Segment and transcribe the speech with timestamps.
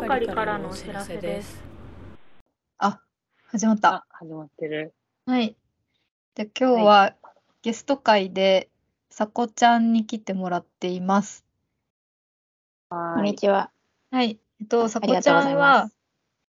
[0.00, 1.62] 係からのお知らせです。
[2.78, 3.00] あ、
[3.46, 3.94] 始まった。
[3.94, 4.92] あ、始まってる。
[5.26, 5.56] はい。
[6.34, 7.14] で、今日は
[7.62, 8.68] ゲスト会で、
[9.10, 11.44] さこちゃんに来てもらっています。
[12.90, 13.70] はこんにちは。
[14.10, 14.40] はい。
[14.60, 15.96] えっと、さありがこちゃとうございまんはす、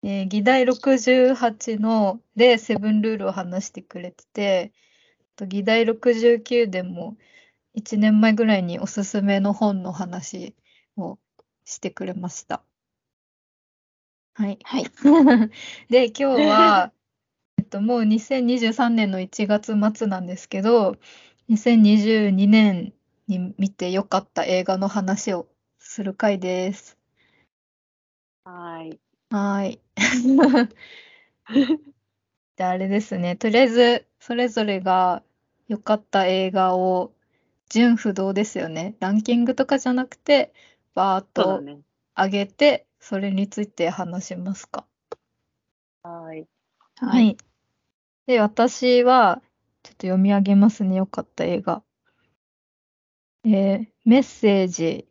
[0.05, 4.73] えー議題68のでセブンルールを話してくれてて、
[5.35, 7.17] と議題69でも
[7.77, 10.55] 1年前ぐらいにおすすめの本の話
[10.97, 11.19] を
[11.65, 12.63] してくれました。
[14.35, 14.59] はい。
[14.65, 14.85] はい。
[15.89, 16.93] で、今日は、
[17.57, 20.97] えっと、もう2023年の1月末なんですけど、
[21.49, 22.95] 2022年
[23.29, 25.47] に見てよかった映画の話を
[25.79, 26.99] する回です。
[28.43, 28.99] はい。
[29.31, 29.81] はーい。
[32.57, 33.37] じゃああれですね。
[33.37, 35.23] とりあえず、それぞれが
[35.69, 37.13] 良かった映画を、
[37.69, 38.97] 純不動ですよね。
[38.99, 40.53] ランキングとかじゃなくて、
[40.95, 41.63] バーッと。
[42.17, 44.87] 上げて、それについて話しますか？
[46.03, 46.49] はい。
[46.97, 47.29] ははい。
[47.33, 47.37] い。
[48.27, 49.43] で、私は、
[49.83, 50.97] ちょっと読み上げますね。
[50.97, 51.85] 良かった映画。
[53.45, 55.07] えーメッセージ、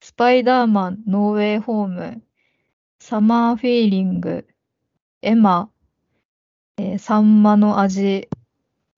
[0.00, 2.22] スパイダーマン、ノーウェイホーム、
[2.98, 4.46] サマーフィーリング、
[5.22, 5.70] エマ、
[6.78, 8.28] えーサンマの味、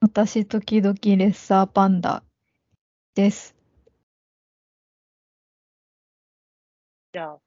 [0.01, 2.23] 私時々レッサーパンダ
[3.15, 3.57] です。
[7.13, 7.44] じゃあ、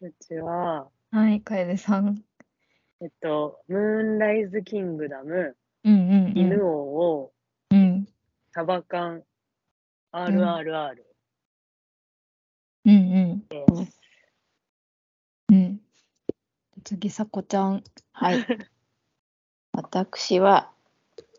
[0.00, 2.22] うちは、はい、楓さん。
[3.00, 6.38] えっと、ムーンライズ・キングダム、うんうんうん。
[6.38, 7.32] 犬王を、
[7.70, 8.06] うん。
[8.52, 9.22] サバ缶、
[10.12, 11.02] RRR
[12.84, 12.96] うんう
[13.34, 13.48] ん。
[13.48, 14.00] です。
[15.50, 15.80] うん。
[16.84, 17.84] 次、さこちゃん。
[18.12, 18.36] はい。
[19.72, 20.72] 私は、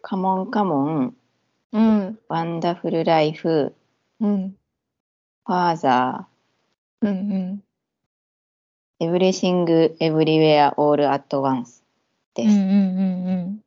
[0.02, 1.18] カモンカモン、
[1.72, 2.20] うん。
[2.28, 3.76] ワンダフルライフ、
[4.20, 4.58] うん。
[5.46, 6.30] ファーザ
[7.04, 7.64] うんうん。
[9.00, 11.84] ー、エブリシング・エブリウェア・オール・アット・ワンス
[12.34, 12.50] です。
[12.50, 13.64] うんうんうんうん。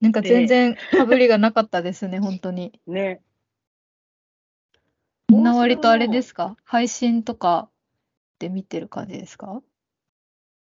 [0.00, 2.80] なんか全然かぶりがなかったですね、 本当に。
[2.86, 3.20] ね。
[5.28, 6.56] みんな割とあれですか？
[6.64, 7.68] 配信とか
[8.38, 9.60] で見てる感じですか？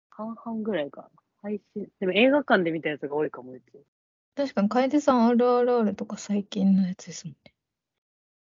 [0.09, 1.09] 半々ぐらいかな。
[1.41, 1.87] 配信。
[1.99, 3.63] でも映画館で見たやつが多いかも、うち。
[4.35, 7.53] 確かに楓さん RRR とか最近のやつですもんね。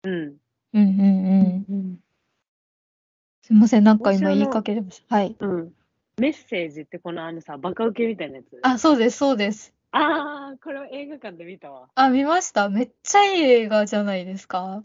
[0.04, 0.38] うん。
[0.74, 2.00] うんうんうん。
[3.44, 5.16] すいません、なんか今言いかけてました。
[5.16, 5.36] はい。
[5.40, 5.74] うん。
[6.18, 8.60] メッセージってこのあのさ、バカウケみたいなやつ。
[8.64, 9.74] あ、そうです、そうです。
[9.92, 11.90] あー、これは映画館で見たわ。
[11.96, 12.70] あ、見ました？
[12.70, 14.82] めっちゃいい映画じゃないですか。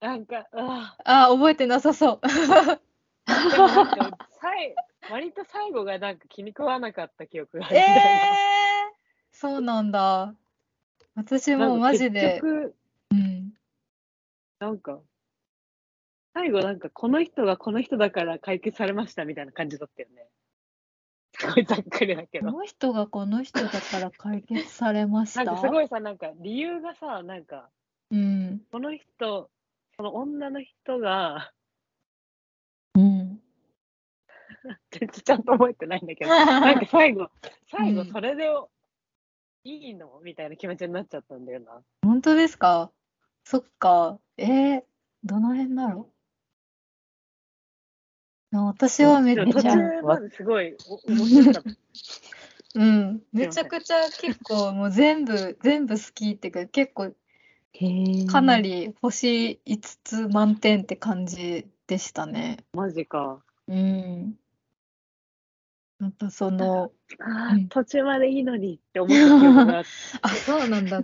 [0.00, 2.26] なんか、ああ、覚えてなさそう。
[2.26, 2.80] ー
[3.52, 4.74] でもなんか、さい
[5.10, 8.00] 割と最後がなんか気に食わなかった記憶があるえみたいな。
[8.00, 10.34] えー、そうなんだ。
[11.14, 12.72] 私もうマジで結、局、うん。
[14.62, 15.00] なんか、
[16.34, 20.28] 最後なんかこの人がこの人だから解決されましたみたいな感じだったよね。
[21.34, 22.52] すごいざっくりだけど。
[22.52, 25.54] この人がこの人だから解決されましなんた。
[25.56, 27.70] かすごいさ、なんか理由がさ、なんか、
[28.12, 28.60] うん。
[28.70, 29.50] この人、
[29.96, 31.50] その女の人が、
[32.94, 33.42] うん。
[34.92, 37.28] 全然ちゃんと覚えてないんだけど、 なんか最後、
[37.68, 38.48] 最うん後それで
[39.64, 40.20] いいの？
[40.22, 41.82] みたいな気持ちになっちゃったんだよな。
[42.04, 42.92] 本当ですか？
[43.44, 44.18] そっか。
[44.36, 44.82] えー、
[45.24, 46.08] どの辺だろ
[48.52, 48.56] う？
[48.56, 51.70] な私はめっちゃ、中まですごいお 面白かった。
[52.74, 53.22] うん。
[53.32, 57.12] めちゃくちゃ結構もう全部、全部好きっていうか、結構
[58.30, 62.58] かなり星5つ満点って感じでしたね。
[62.74, 63.42] マジか。
[63.68, 64.38] うん。
[66.00, 69.88] やっぱその、あうんー途中までいいのにって思った記憶があって、
[70.22, 71.02] あ、そうなんだ。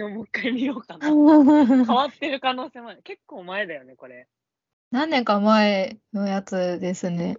[0.00, 1.08] ちももう一回見ようかな。
[1.86, 1.86] 変う。
[1.86, 3.02] わってる可能性もある。
[3.02, 4.28] 結構前だよね、これ。
[4.90, 7.38] 何年か前のやつですね。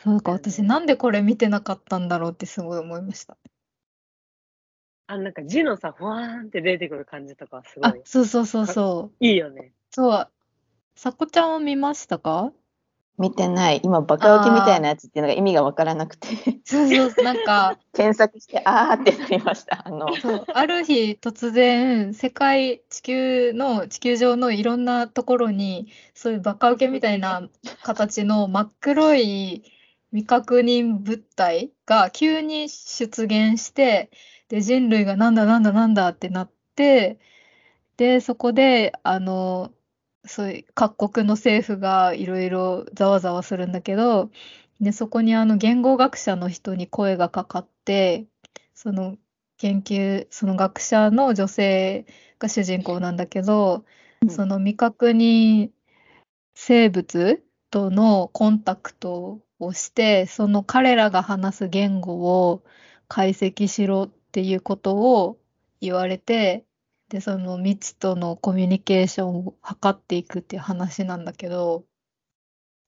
[0.00, 3.36] そうか、私なんでこれ見てなかったんだろうってすごい思いました。
[5.06, 9.24] あなんか字のさ、ふわーんって出てくる感じとかすごい、あそうそうそうそう。
[9.24, 9.72] いいよね。
[9.90, 10.32] そう。
[10.96, 12.52] さこちゃんは見ましたか？
[13.18, 13.80] 見てない。
[13.84, 16.28] 今、バカウケみたいなやつっていうのが意味がわからなくて、
[16.64, 19.82] そうそう、なんか、 検索して、あーってなりました。
[19.86, 27.48] あの、そう、ある日突然、世界、地球の、地球上のいろんなところに、そういうバカウケみたいな
[27.82, 29.62] 形の真っ黒い
[30.10, 34.10] 未確認物体が急に出現して、
[34.48, 37.18] で、人類がなんだなんだなんだってなって、
[37.96, 39.72] で、そこで、あの、
[40.24, 44.30] そういう各国の政府がいろいろざわざわするんだけど、
[44.80, 48.26] で、そこにあの言語学者の人に声がかかって、
[48.74, 49.16] その
[49.58, 52.06] 研究、その学者の女性
[52.38, 53.84] が主人公なんだけど、
[54.22, 54.30] うん。
[54.30, 55.70] その未確認
[56.54, 62.16] 生物とのコンタクトをして、その彼らが話す言語
[62.48, 62.64] を
[63.08, 65.38] 解析しろっていうことを
[65.80, 66.64] 言われて、
[67.12, 71.84] で、その未知とのコミュニケーションを図っていくっていう話なんだけど、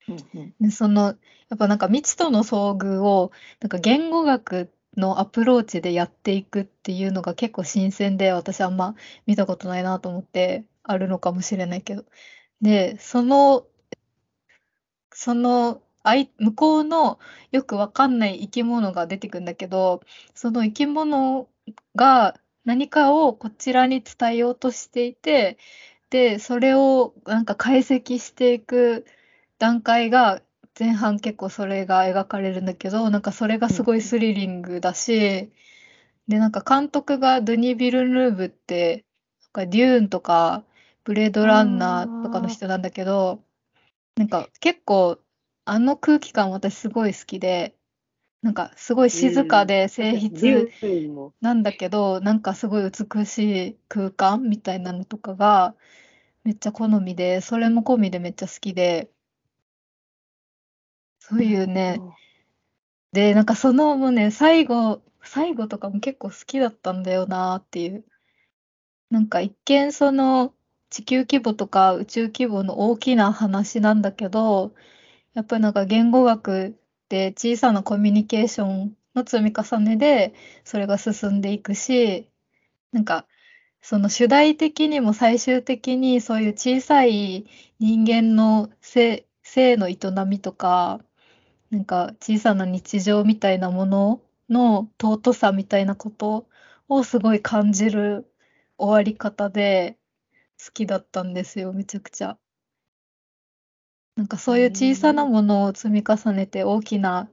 [0.07, 1.03] うんうんで、その、
[1.49, 8.95] やっぱなんか未知との遭遇を、なんか言語学のアプローチでやっていくっていうのが結構新鮮で、私あんま
[9.27, 12.03] 見たことないなと思って、あるのかもしれないけど。
[12.61, 13.67] で、その、
[15.11, 17.19] その、あい、向こうの
[17.51, 20.01] よくわかんない生き物が出てくるんだけど、
[20.33, 21.47] その生き物
[21.95, 25.57] が何かをこちらに伝えようとしていて、
[26.09, 29.05] で、それをなんか解析していく
[29.59, 30.41] 段階が
[30.77, 35.51] 前半結構それが描かれるんだけど、なんかそれがすごいスリリングだし、
[36.27, 39.05] で、なんか監督がドゥニ・ビルヌーブって、
[39.53, 40.65] なんかデューンとか
[41.03, 43.43] ブレードランナーとかの人なんだけど、
[44.17, 45.19] なんか結構
[45.65, 47.75] あの空気感私すごい好きで、
[48.45, 50.71] なんかすごい静かで静デ筆。
[51.41, 55.75] なんだけど、なんかすごい美しい空間みたいなのとかが
[56.43, 59.09] めっちゃ好みで、それも込みでめっちゃ好きで、
[61.17, 61.99] そういうね、
[63.13, 68.05] で、なんかそのもうね、最後、最後とかも結構好きだったんだよなっていう。
[69.09, 70.53] なんか一見その
[70.91, 74.75] 地球規模とか宇宙規模の大きな話なんだけど、
[75.33, 82.29] やっぱりなんか言語学って小さなコミュニケーションの積み重ねでそれが進んでいくし、
[82.91, 83.27] なんか
[83.81, 87.45] その主題的にも最終的にそういう小さい
[87.79, 89.97] 人間の性、性の営
[90.27, 91.01] みとか、
[91.71, 96.49] なんか小さな日常みたいなものの尊さみたいなこと
[96.89, 98.31] をすごい感じる
[98.77, 99.99] 終わり方で
[100.65, 102.39] 好きだったんですよ、めちゃくちゃ。
[104.15, 107.29] なんかそういう小さなものを積み重ねて大きな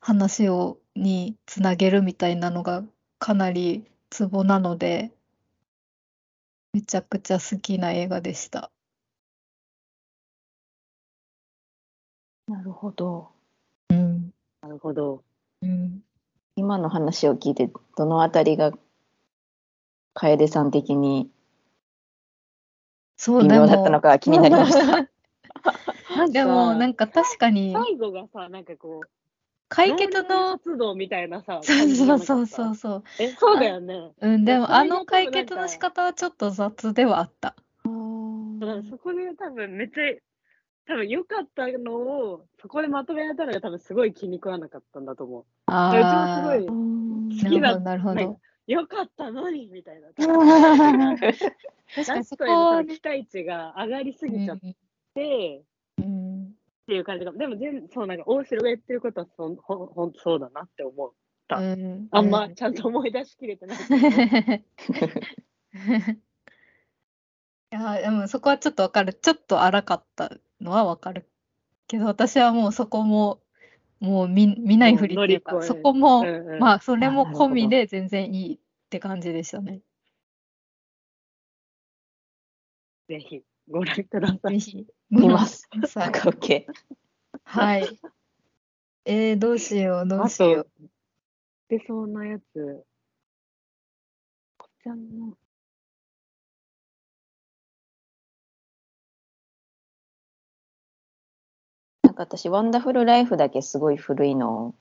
[0.00, 2.84] 話をにつなげるみたいなのが
[3.18, 5.10] かなりツボなので、
[6.72, 8.70] めちゃくちゃ好きな映画でした。
[12.46, 13.32] なるほど。
[13.90, 14.32] うん。
[14.62, 15.24] なるほど。
[15.62, 16.02] うん。
[16.54, 18.72] 今の話を聞いて、どのあたりが
[20.14, 21.30] 楓さん的に
[23.16, 25.08] そう、で微妙だったのも、か気になりました。
[26.16, 29.08] なんでもか、なんか確かに最後がさ、なんかこう、
[29.68, 33.04] 解決の、活動みたいなさ、そうそうそうそうそう。
[33.18, 34.12] え、そうだよね。
[34.20, 37.54] うん、でもあの解決の仕方はちょっと雑ではあった。
[38.90, 40.14] そこで多分めっちゃ、
[40.86, 45.44] 多分良かったのを、そこでまとめられたのが多分すごい気に食わなかったんだと思う。
[45.66, 48.40] あうちもすごいあ、好きだなるほど、なるほなんどか。
[48.66, 50.08] 良かったのにみたいな。
[51.94, 52.52] 確かラにそこね、
[52.82, 54.74] の期待値が上がりすぎちゃっうん、
[55.14, 55.64] て、うん、
[56.86, 61.12] っていう感じが、でも全そうなんか大城が言ってることはそんほんほんとそうだなって思う。
[61.48, 63.78] たうん、あんまうんちゃんと思い出しきれてない。
[67.72, 69.14] いや、でもそこはちょっとわかる。
[69.14, 70.30] ちょっと荒かった
[70.60, 71.28] のはわかる。
[71.88, 73.42] けど私はもうそこも、
[73.98, 78.58] もう見、見ないふりっていうか、そこも、うんうんまあ、それも込みで全然いいっ
[78.90, 79.80] て感じでしたね。
[83.08, 84.60] ぜひご覧ください。
[84.60, 85.68] ぜひ、見ます。
[85.72, 86.66] ご覧ください OK。
[87.44, 88.00] はい。
[89.04, 90.70] えー、どうしよう、どうあしよと、
[91.68, 92.84] 出そうなやつ、
[94.58, 95.36] こちゃんの、
[102.02, 104.74] なんか私、ワンダフルライフだけすごい古いのを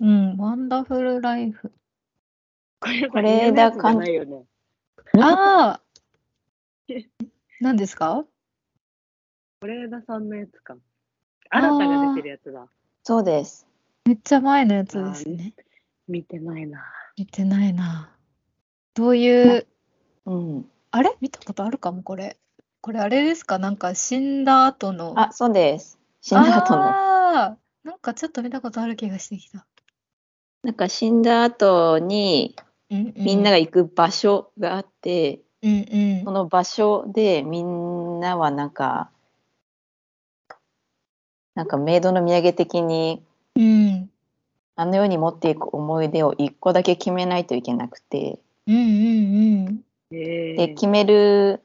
[0.00, 0.06] う。
[0.06, 1.72] うん、ワンダフルライフ。
[2.80, 4.02] これだかん。
[5.20, 5.82] ああ
[7.60, 8.24] 何ですか？
[9.66, 10.76] 是枝さんのやつか。
[11.50, 12.66] 新たが出てるやつだ。
[13.02, 13.66] そうです。
[14.04, 15.54] めっちゃ前のやつですね。
[16.06, 16.84] 見てないな。
[17.18, 18.12] 見てないな。
[18.94, 19.66] どういう、
[20.26, 20.66] うん。
[20.92, 21.16] あれ？
[21.20, 22.36] 見たことあるかも、これ。
[22.80, 23.58] これあれですか？
[23.58, 25.14] なんか死んだ後の。
[25.16, 25.98] あ、そうです。
[26.20, 26.84] 死んだ後の。
[26.84, 29.66] ああなんかちょっと見たことある気がしてきた。
[30.62, 32.54] なんか死んだ後に
[32.90, 33.14] うんうん。
[33.16, 36.30] みんなが行く場所があって、うんうんそ。
[36.30, 39.10] の場所でみんなはなんか、
[41.56, 43.24] なんかメイドの土産的に
[43.56, 44.10] うん。
[44.78, 48.78] あの世に持っていく思い出を一個だけ決めないといけなくて、うんう
[49.70, 49.80] ん
[50.12, 51.62] えで、決める、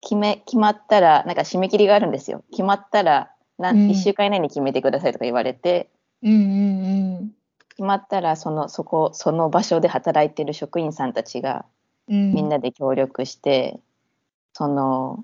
[0.00, 2.42] 決め、決まったら、なんか締め切りがあるんですよ。
[2.50, 5.90] 決まったら、なうん1週間以内に決めてくださいとか言われて、
[6.22, 6.32] うん。
[6.32, 7.34] うんうん
[7.68, 11.66] 決まったらそのそこその場所で働いてる職員さんたちが
[12.08, 12.32] うん。
[12.32, 13.78] みんなで協力して、
[14.54, 15.22] その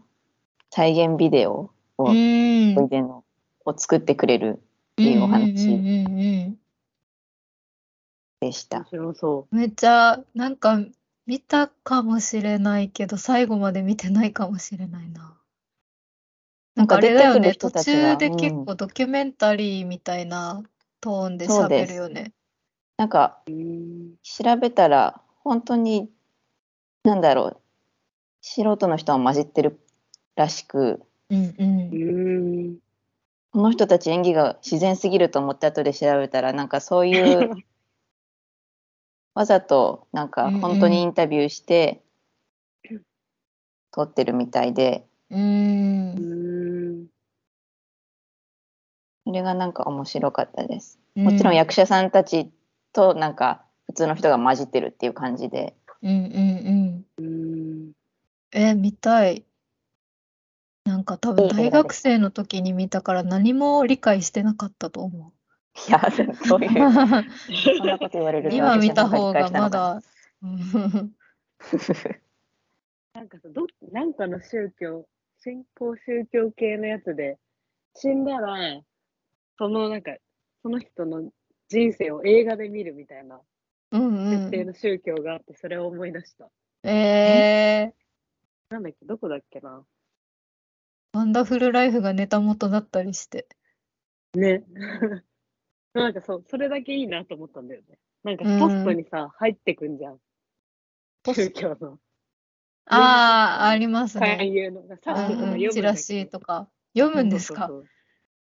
[0.70, 2.76] 再現ビデオを、うん。
[2.76, 3.24] 思い出の
[3.64, 4.60] を作ってくれる
[4.92, 6.48] っていうお話
[8.40, 8.86] でした
[9.50, 10.78] めっちゃ、なんか、
[11.26, 15.36] 見たかもしれないけど、最後まで見てないかもしれないな。
[16.74, 20.62] なんかあれだよね、途出てくる人たちが中で結うん構ドキュメンタリーみたいな
[21.00, 22.32] トーンで喋るよね。
[22.96, 23.42] なんか。
[24.22, 26.10] 調べたら本当に
[27.04, 27.56] なんだろう
[28.42, 29.80] 素人の人は混じってる
[30.36, 32.72] らしくうんうんう。
[32.72, 32.78] ん。
[33.52, 37.50] この人たち演技が自然すぎると思って後で調べたらなんかそういう
[39.34, 42.02] わざとなんか本当にインタビューして
[43.92, 46.20] 撮ってるみたいでうーんう
[47.04, 47.06] ん。
[49.26, 50.98] それがなんか面白かったです。
[51.14, 52.50] もちろんや役者さんたち
[52.92, 57.24] となんか普通の人が混じってるっていう感じでうんうんうん。
[57.24, 57.28] う
[57.88, 57.92] ん。
[58.52, 59.44] え、見たい。
[61.00, 65.32] なんか多分大学生の時に見たから何も理解してなかったと思
[65.88, 65.98] いや
[66.44, 66.92] そういうう。
[67.78, 70.02] そんなこと言われると今見た方がまだ。
[70.42, 71.14] うん
[73.14, 75.06] なんかさ、ど、なんかの宗教、
[75.42, 77.38] 新興宗教系のやつで、
[77.94, 78.82] 死んだら、
[79.56, 80.14] そのなんか、
[80.62, 81.30] その人の
[81.68, 83.40] 人生を映画で見るみたいな
[83.90, 84.38] うんうん。
[84.38, 86.50] 設定の宗教があって、それを思い出した。
[86.84, 89.82] えー、なんだっけ、どこだっけな。
[91.12, 93.48] ワンダフルライフがネタ元だったりして。
[94.34, 94.64] ね。
[95.92, 97.98] なんかそう、それだけいいなと思ったんだよね。
[98.22, 100.20] なんかポストにさ、入ってくんじゃん。
[101.24, 101.98] 宗教の。
[102.86, 104.46] ああ、あります勧ね。
[104.46, 104.82] 誘の。
[104.88, 106.68] 冊子とかうんうん、読むんだけどチラシとか。
[106.96, 107.70] 読むんですか？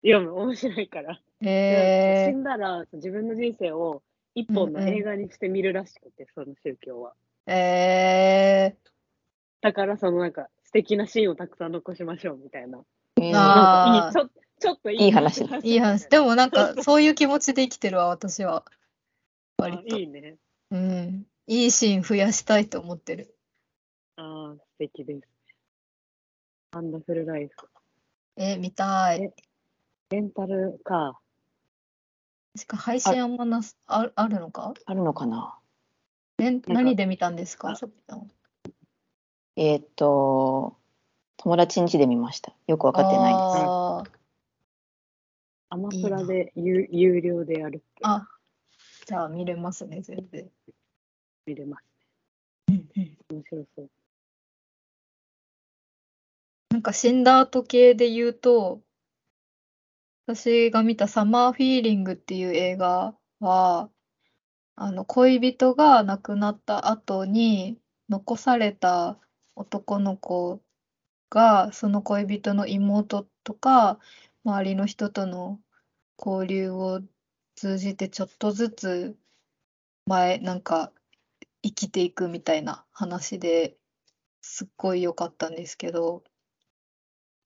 [0.02, 1.22] 読む、面白いから。
[1.42, 4.02] え死んだら自分の人生を
[4.34, 7.14] 一本の映画にして見るらしくて、その宗教は。
[7.48, 8.76] ー、え
[9.62, 12.80] だからそのなんか素敵なシーンをたくさん残しましょうみたいな。
[13.18, 16.10] えーあーなんかいいちょちょっといい話ー、いい話。
[16.10, 18.66] でもなんか、そういう気持ちで生きてるわ、私は。
[19.58, 19.98] 割あと。
[19.98, 20.36] いいね。
[20.72, 21.26] うん。
[21.48, 23.34] いいシーン増やしたいと思ってる。
[24.18, 25.28] ああ、素敵です。
[26.74, 27.54] ワンダフルライフ。
[28.36, 29.34] え、見たい。
[30.10, 31.18] レンタルか。
[32.58, 34.74] しか配信あんまなす、ああるのか？
[34.86, 35.58] あるのかな？
[36.38, 37.72] レ何で見たんですか？
[37.72, 38.28] あさっきの
[39.56, 40.76] えーっと
[41.38, 43.34] 友達ん家で見ましたよくわかってない
[44.06, 44.16] です
[45.70, 48.28] アマプラで有有料でやるってあ、
[49.06, 50.50] じゃあ見れますね、全然。
[51.46, 51.84] 見れます。
[52.70, 53.90] うんうん面白そう。
[56.72, 58.82] なんか死んだ後系で言うと、
[60.28, 63.90] 私が見たサマーフィーリングっていう映画は、
[64.76, 67.78] あの恋人が亡くなった後に
[68.10, 69.20] 残された
[69.56, 70.62] 男の子
[71.30, 74.00] がその恋人の妹とか
[74.44, 75.60] 周りの人との
[76.18, 77.02] 交流を
[77.56, 79.16] 通じてちょっとずつ
[80.06, 80.92] 前なんか
[81.64, 83.76] 生きていくみたいな話で
[84.42, 86.24] すっごい良かったんですけど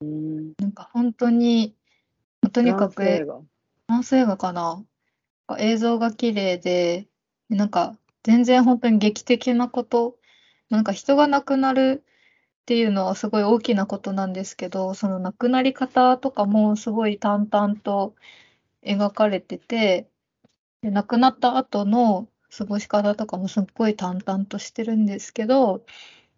[0.02, 0.54] うん。
[0.60, 1.76] なんか本当に
[2.52, 3.48] とにかくフ
[3.88, 4.84] ランス映画かな？
[5.58, 7.08] 映像が綺麗で、
[7.50, 10.19] でなんか全然本当に劇的なこと、
[10.70, 12.04] なんか人が亡くなる
[12.62, 18.16] っていうのはすごい大きなことなんですけど、その亡くなり方とかもすごい淡々と
[18.84, 20.10] 描かれてて、
[20.82, 25.86] で亡くなった後の過ごし方とかもすっごい淡々としてるんですけど、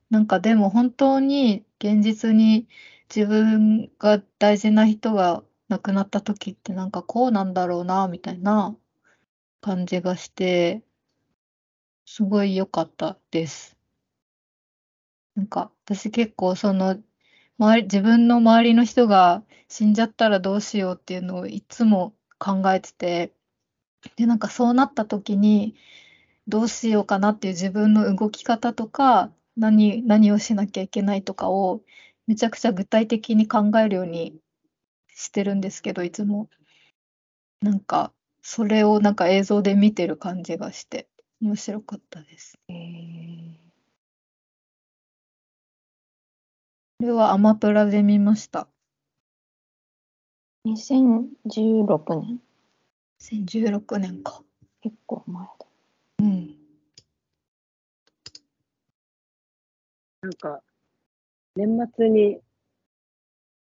[0.10, 2.68] なんかでも本当に現実に
[3.16, 8.76] 自分が大事な人が亡くなった時ってなんかこうなんだろうな、みたいな
[9.62, 10.84] 感じがして、
[12.06, 13.76] すごい良かったです。
[15.36, 17.02] なんか私結構その
[17.58, 23.34] 周り、自分の周りの人が死んじゃったらどうしようっていうのをいつも考えてて、
[24.18, 25.76] で、なんかそうなった時に
[26.48, 31.84] どうしようかなっていう自分の動き方とか、何、何をしなきゃいけないとかを
[32.28, 34.40] めちゃくちゃ具体的に考えるように
[35.10, 36.50] してるんですけど、いつも。
[37.62, 41.08] なんか、それをなんか映像で見てる感じがして、
[41.42, 42.56] 面白かったです。
[42.70, 43.61] えー
[47.02, 48.68] これはアマプラで見ました。
[50.68, 52.40] 2016年
[53.20, 54.44] 2016年か。
[54.82, 55.52] 結構前だ
[56.20, 56.56] うん。
[60.22, 60.62] なんか、
[61.56, 62.38] 年末に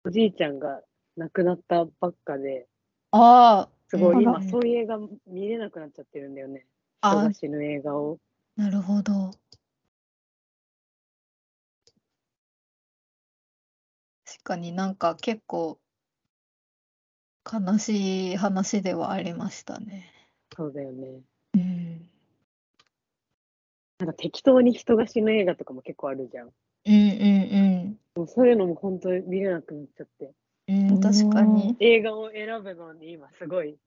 [0.06, 0.82] おじいちゃんが
[1.16, 2.66] 亡くなったばっかで、
[3.12, 6.66] ああ、すごい今うんそういう映画見れなくなっちゃってるんだよね。
[7.04, 8.18] 人あが、死ぬ映画を。
[8.56, 9.30] なるほど。
[14.50, 15.80] かになんか結構
[17.46, 20.12] 悲しい話ではありましたね。
[20.56, 21.22] そうだよね。
[21.54, 22.10] うん。
[24.00, 26.48] なんか適当に人が死ぬ映画とかも結構あるじゃん。
[26.48, 30.32] うんうんもうそういうのも本当に見れなくなっちゃって。
[30.68, 30.90] うん。
[30.92, 31.78] うん、確かに。
[31.80, 33.78] 映画を選ぶのに今すごい、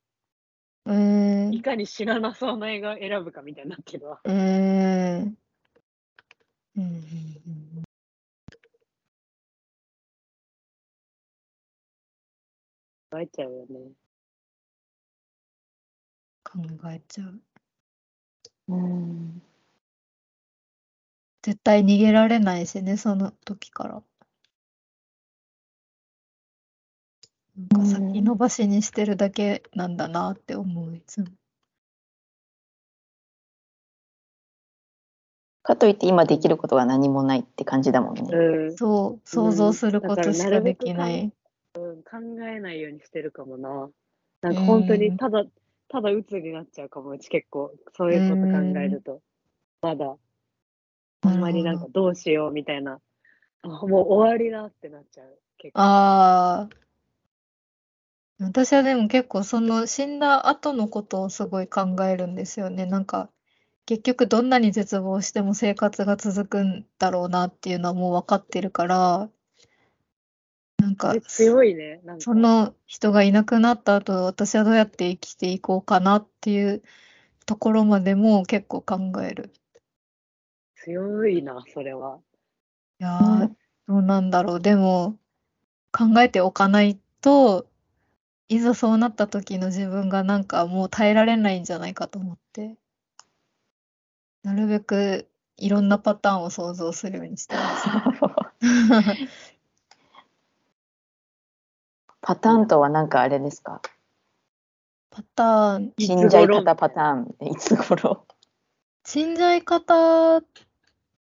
[0.85, 1.53] うーん。
[1.53, 4.21] いかに知らなそうな映画を選ぶかみたいになってるわ。
[4.23, 4.33] うー
[5.25, 5.37] ん。
[6.75, 6.89] うんうんう
[7.51, 7.62] ん
[13.13, 13.91] 考えちゃうよね。
[16.43, 17.39] 考えちゃう。
[18.69, 19.41] うん
[21.43, 24.01] 絶対逃げられないしね、その時から。
[27.55, 31.27] なんか先延ばしにしてるだけなんだなって思う、いつも。
[35.61, 38.23] かといって今できることが何もないって感じだもんね。
[38.31, 38.77] うん。
[38.77, 41.31] そう、想像することしかできない。
[42.11, 43.89] うん、考えないようにしてるかもな。
[44.41, 45.45] なんか本当にただ、
[45.87, 49.21] ただ鬱になっちゃうかも、うち結構、そういうこと考えると。
[49.81, 50.15] まだ、
[51.21, 52.99] あんまりなんかどうしようみたいな、
[53.61, 55.39] あもう終わりだってなっちゃう。
[55.57, 55.81] 結構。
[55.81, 56.69] ああ。
[58.39, 62.85] 私はでも結構その死んだ後のことをすごい考えるんですよね。
[62.85, 63.29] なんか
[63.85, 69.29] 結局どんなに絶望しても生活が続くんだろうなっていうのはもう分かってるから、
[70.83, 72.01] なんかえ強いね。
[72.03, 76.83] なんかその人がいなくなった後私はどうやって生きていこうかなっていう
[77.45, 79.53] ところまでも結構考える。
[80.75, 82.19] 強いな、それは。
[82.99, 83.47] いやー、
[83.87, 84.59] どうなんだろう。
[84.59, 85.17] でも、
[85.93, 87.65] 考えておかないと、
[88.49, 92.75] いざそうなった時の自分がなんかもう耐えられないんじゃないかと思って、
[94.43, 97.87] なるべくいろんなパターンを想像するようにしてます。
[102.25, 103.81] パターンとはなんかあれですか？
[105.11, 107.35] パターン、死んじゃい頃方パターン。
[107.51, 108.25] いつ頃？
[109.05, 110.43] 死んじゃい方っ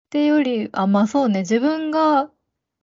[0.09, 2.31] てより、あ、まあそうね、自分が、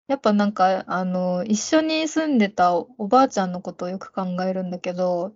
[0.08, 5.32] やっぱなんか、あの、一緒に住んでたおおばあちゃんのことをよく考えるんだけど、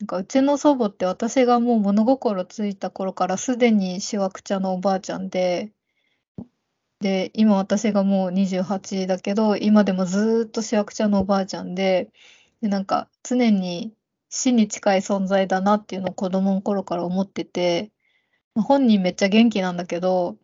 [0.00, 5.72] なんかうちの祖母って私がもう物心ついた頃からすでにしわくちゃのおばあちゃんで、
[7.00, 12.10] で、今私がもう28だけど、今でもずーっとしわくちゃのおばあちゃんで、
[12.60, 13.94] で、なんか常に
[14.28, 17.90] 死に近い存在だなっていうのを子供の頃から思ってて、
[18.54, 20.38] まあ本人めっちゃ元気なんだけど、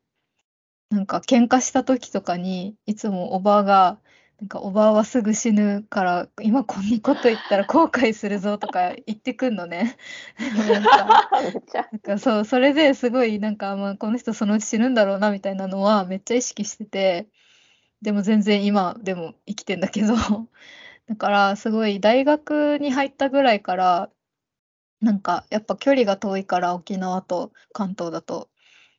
[0.90, 4.00] なんか喧嘩した時とかに、いつもおばあが、
[4.40, 9.96] なんかおばあはすぐ死ぬから、今こんなこと言ったら後悔するぞとか言ってくんのね。
[10.38, 10.84] なん
[12.00, 17.28] か そう、それですごいなんか、まあ、この人そのうち死ぬんだろうなみたいなのはめっちゃ意識してて、
[18.02, 20.14] でも全然今でも生きてんだけど、
[21.08, 24.10] だからすごい大学に入ったぐらいから、
[25.00, 28.50] なんかやっぱ距離が遠いから沖縄と関東だと、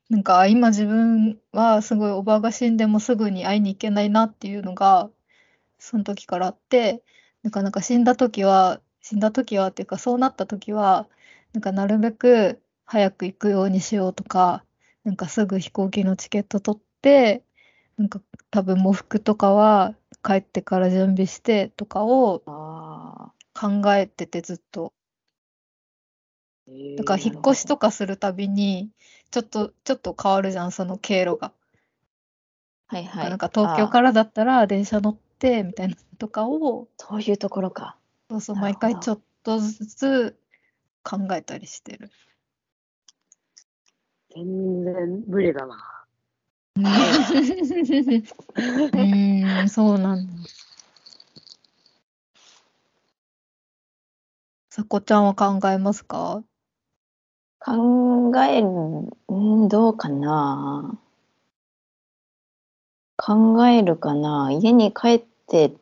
[0.09, 5.11] なんかあ今自分はすごいおばあが死んでもすぐに会いに行けないなっていうのが、
[5.79, 7.03] その時からあって、
[7.43, 11.07] なんかなんか死んだ時は、死んだ時はっていうかそうなった時は、
[11.53, 14.63] なんかなるべく早く行くようにしようとか、
[15.03, 17.43] なんかすぐ飛行機のチケット取って、
[17.97, 24.93] なんか多分喪服とかは帰ってから準備してとかをあ考えててずっと。
[26.97, 28.89] だから引っ越しとかするたびに、
[29.31, 31.53] ちょっと、ちょっと変わるじゃん、その経路が。
[32.91, 33.29] ーはいはい。
[33.29, 37.97] なんか東京からだったら電車乗ってみたいなのとかを、そういうところか。
[38.29, 40.37] そうそう、毎回ちょっとずつ
[41.03, 42.09] 考えたりしてる。
[44.35, 46.05] 全然無理だな。
[46.75, 46.83] うー
[49.63, 50.33] ん、そうなんだ。
[54.69, 56.43] さこちゃんは考えますか？
[57.59, 59.09] 考える、ん
[59.67, 60.99] どうかな。
[63.27, 64.53] 考えるかな？
[64.53, 65.73] 家に帰って、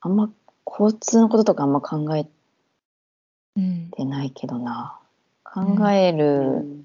[0.00, 0.30] あんま
[0.66, 2.26] 交通のこととかあんま考え
[3.56, 3.90] うん。
[3.90, 4.98] てないけどな。
[5.44, 6.60] 考えうる。
[6.60, 6.84] ん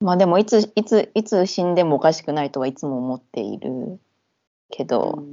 [0.00, 3.98] まあでもいつ、いつ、いつ死んでもおかしくないとはいつも思っている
[4.70, 5.24] けど、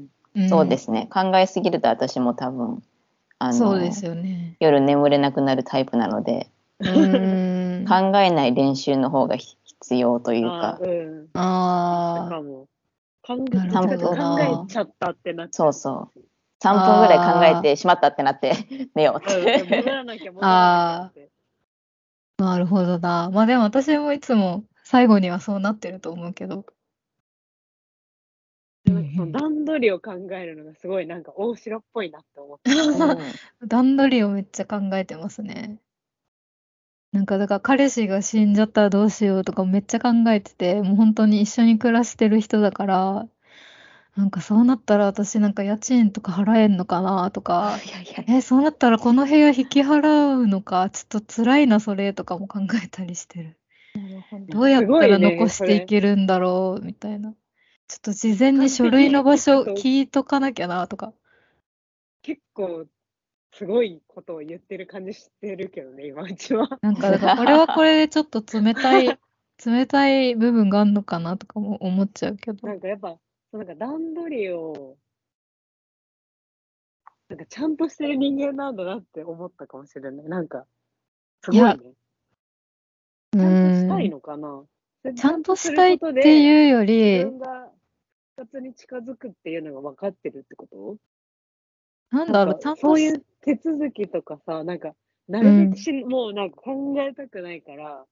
[0.48, 1.10] そうですね。
[1.12, 2.82] 考えすぎると私も多分、
[3.40, 4.56] あの、ね。
[4.62, 6.48] 夜眠れなくなるタイプなので。
[6.82, 9.58] 考えない練習の方がひ
[9.92, 11.30] 必要というか、あーうん。
[11.34, 12.68] あかも。
[13.24, 16.20] 考え考えちゃったってなっちゃそうそう。
[16.64, 18.54] 3分ぐらい考えてしまったってなって
[18.96, 19.64] 寝ようっうんて。
[19.64, 21.30] 戻らなきゃ戻らなきゃって。
[22.38, 23.30] なるほどな。
[23.32, 26.66] まあでも私もいつも最後にはそうなってると思うけど。
[28.86, 32.72] 段取りを考えるのがすごいなんか大城っぽいなって思って。
[32.72, 33.18] うん
[33.68, 35.80] 段取りをめっちゃ考えてますね。
[37.12, 43.28] なんかだから彼氏が死んじゃったらどうしようとかめっちゃ考えてて、もう本当に一緒に暮らしてる人だから、
[44.16, 53.58] なんかそうなったら私なんか家賃とか払えんのかなとか、いやいやえ、そうなったらこの部屋引き払うのか、ちょっと辛いなそれとかも考えたりしてる。
[54.48, 57.34] どうやったら残していけるんだろうみたいな。
[57.88, 61.14] ちょっと事前に書類の場所 聞いとかなきゃなとか。
[62.22, 62.86] 結構
[63.54, 66.68] すごいことを言ってる感じしてるけどね、今うちは。
[66.82, 69.08] なんか、これはこれでちょっと冷たい、
[69.66, 72.68] 冷たい部分があるのかなとかも思っちゃうけど。
[72.68, 73.20] なんかやっぱ、
[73.52, 74.98] なんか段取りを、
[77.30, 80.26] なんかちゃんとしてる人間なんだなって思ったかもしれない。
[80.28, 80.66] なんか、
[81.44, 81.94] すごいね。
[83.34, 84.12] いちゃんとしたいん。
[84.12, 84.66] のかな。
[85.16, 87.72] ちゃんとしたいっていうよ自り、分が
[88.36, 90.98] 復活に近づくっていうのが分かってるってこと？
[92.12, 94.94] なんだろう、ちゃんとしそういう手続きとかさ、なんか、
[95.28, 98.06] なるべくし、もうなんか考えたくないから、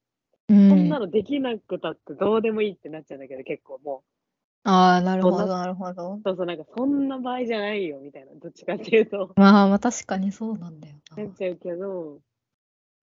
[0.50, 1.00] うこんんな。
[1.00, 4.04] のできなくたってどうでもいいってなっちゃうんだけど、結構も
[4.64, 6.22] ああ、なるほど、そんななるほどう、。
[6.24, 11.24] そうそう、なんかそんな場合じゃないよ、みたいな、どっちかっていうと、まあ、まあ確かにそうなんだよな。
[11.24, 12.20] なっちゃうけど、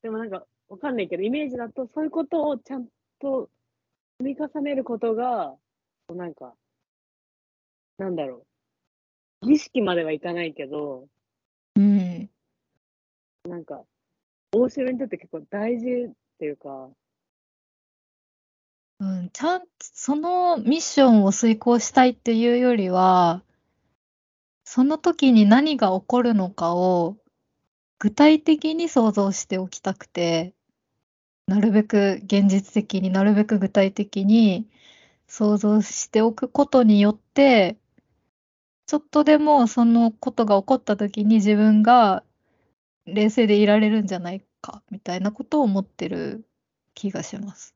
[0.03, 2.87] でもなんか、わかんないけど、イメージだと、そういうことをちゃん
[3.21, 3.49] と
[4.19, 5.55] 積み重ねることが、
[6.09, 6.55] なんか、
[7.99, 8.46] なんだろう、
[9.43, 11.09] 儀式まではいかないけど、
[11.77, 12.31] うん。
[13.45, 13.85] なんか、
[14.53, 16.91] 大城にとって結構大事っていうか、
[18.99, 23.43] うん、ちゃん、そのミッションを遂行したいっていうよりは、
[24.65, 27.17] その時に何が起こるのかを
[27.99, 30.55] 具体的に想像しておきたくて、
[31.47, 34.67] なるべく現実的になるべく具体的に
[35.29, 37.77] 想像しておくことによって、
[38.87, 42.23] ちょっとでもそのことが起こった時に自分が
[43.05, 46.47] 冷静でいられるんじゃないか、みたいなことを思ってる
[46.95, 47.75] 気がします。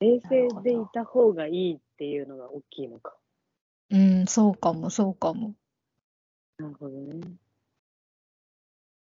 [0.00, 3.16] 冷静でいた方がいいっていうのが大きいのか。
[3.90, 5.54] うん、そうかも、そうかも。
[6.58, 7.20] なるほどね。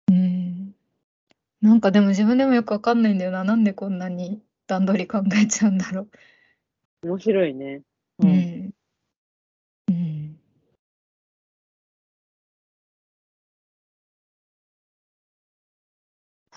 [0.09, 0.75] うん。
[1.61, 3.45] なんかでも自分でもよくわかんないんだよな。
[3.45, 6.09] なんでこんなに段取り考えちゃうんだろ
[7.03, 7.09] う。
[7.09, 7.83] 面白いね。
[8.19, 8.33] ううんん。
[8.33, 8.35] う
[8.69, 8.78] ん。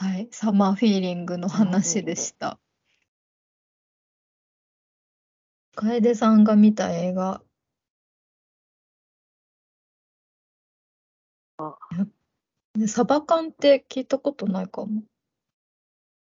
[0.02, 2.58] はい、サマーフィーリングの話でした。
[5.76, 7.44] 楓さんが見た映画。
[11.60, 11.78] あ
[12.74, 15.04] でサバ缶って聞いたことないかも。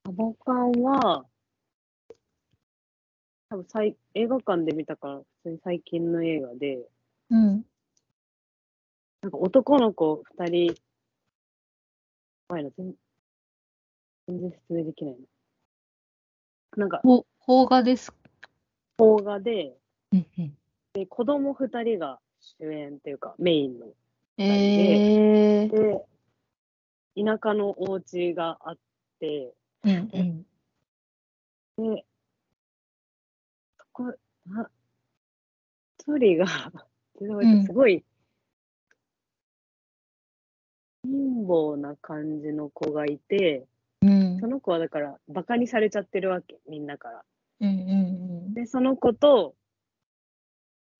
[0.07, 1.27] サバ缶は、
[3.51, 6.89] 多分さい映画館で見たから、普通に最近の映画で、
[7.29, 7.67] うん。
[9.21, 10.75] なんか男の子二人、
[12.49, 12.71] 前の
[14.29, 15.21] 全全然説明できないな。
[16.77, 18.13] なんか、ほ邦画です。
[18.99, 19.75] 邦画で、
[20.13, 20.59] うんうん。
[20.93, 22.21] で、子供二人が
[22.61, 23.87] 主演っていうか、メインの。
[24.37, 25.71] えー。
[25.71, 26.05] で、
[27.17, 28.79] 田舎のお家があっ
[29.19, 29.91] て、うん
[31.79, 31.95] うん。
[31.95, 32.05] で、
[33.79, 34.15] そこ、
[34.47, 34.71] な、
[36.01, 36.47] 一人が、
[37.17, 38.05] すごい、
[41.03, 43.78] 貧乏な感じの子がいて、うん
[44.41, 47.25] その子はだから、バカにされちゃってるわけ、みんなから。
[47.61, 47.73] うんう
[48.51, 49.55] んで、その子と、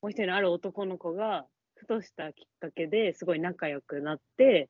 [0.03, 4.69] もう一人のある男の子が、ふとしたきっかけですごい仲良くなって、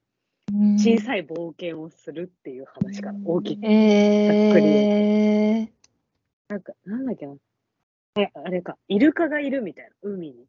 [0.52, 0.74] うん。
[0.78, 3.66] 小さい冒険をするっていう話から、大きく。
[3.66, 5.68] えー。
[6.48, 7.35] なんか、なんだっけな。
[8.18, 10.46] え、あれか、イルカがいるみたいな、海に。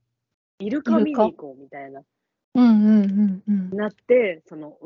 [0.59, 2.01] イルカ見に行こうみたいな。
[2.55, 3.77] うんうんうんうん。
[3.77, 4.77] なって、その、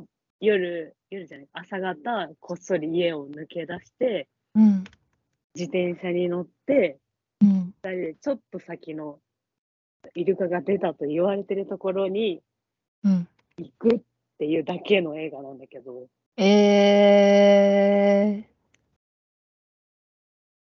[0.46, 4.84] 夜、夜じゃない、朝方、こっそり家を抜け出して、うん
[5.56, 6.98] 自転車に乗って、
[7.40, 7.74] うん。
[7.84, 9.20] 二人でちょっと先の
[10.16, 12.42] イルカが出たと言われてるところに
[13.04, 13.28] うん。
[13.58, 14.00] 行くっ
[14.40, 16.44] ていうだけの映画なんだけど、え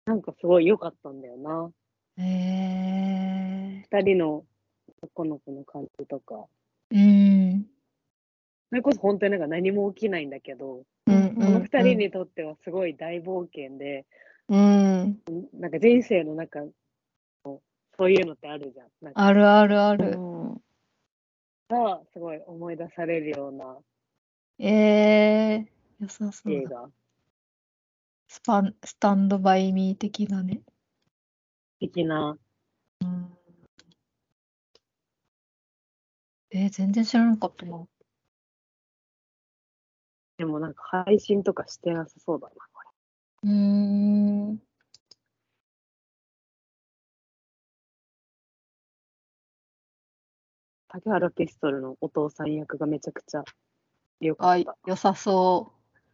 [0.06, 1.72] なんかすごい良かったんだよな。
[2.20, 2.24] ー。
[2.24, 4.46] え二人の
[5.02, 6.46] 男の子の感じとか。
[8.70, 14.06] それこそ本当になんか何も起きないんだけど、うんこの二人にとってはすごい大冒険で、
[14.48, 15.20] うん。
[15.54, 17.62] なんか人生の中の
[17.98, 18.88] そういうのってあるじゃん。
[19.02, 20.18] なんかあるあるあうる。
[20.18, 20.62] ん
[21.70, 23.78] がすごい思い出されるような
[24.60, 25.68] えー、
[26.00, 26.60] 良さそうだ。
[26.60, 26.90] 映画
[28.28, 30.62] スパン、スタンドバイミー的なね。
[31.80, 32.38] 的な。
[33.02, 33.38] うん。
[36.52, 37.86] えー、全然知らなかったな。
[40.38, 42.60] でもなんか配信とかしてなさそうだな、こ
[43.44, 44.56] うーん。
[44.56, 44.62] れ。
[50.90, 53.44] 竹原ピストルのお父さん役がめちゃくちゃ
[54.20, 55.72] 良かあった。、良さそ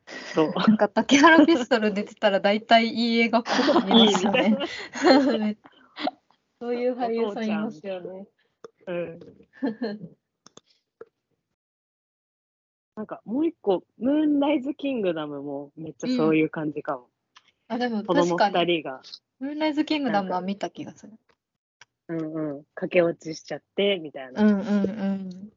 [0.07, 0.11] う。
[0.33, 0.53] そう。
[0.59, 4.57] なんか竹原ピストル出てたら大体いい映画っぽく見えますよね。
[6.59, 8.27] そういう俳優さんいますよね。
[8.87, 9.19] うん。
[13.01, 17.09] なんかもう一個、ムーンライズ・キングダムもめっちゃそういう感じかも。
[17.67, 19.01] あ、でも子供確かに、二人が、
[19.39, 21.13] ムーンライズ・キングダムは見た気がする。
[22.09, 24.43] うんうん、駆け落ちしちゃって、みたいな。
[24.43, 24.67] うんうんう
[25.13, 25.51] ん。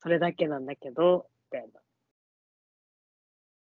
[0.00, 1.70] それだけなんだけど、みたい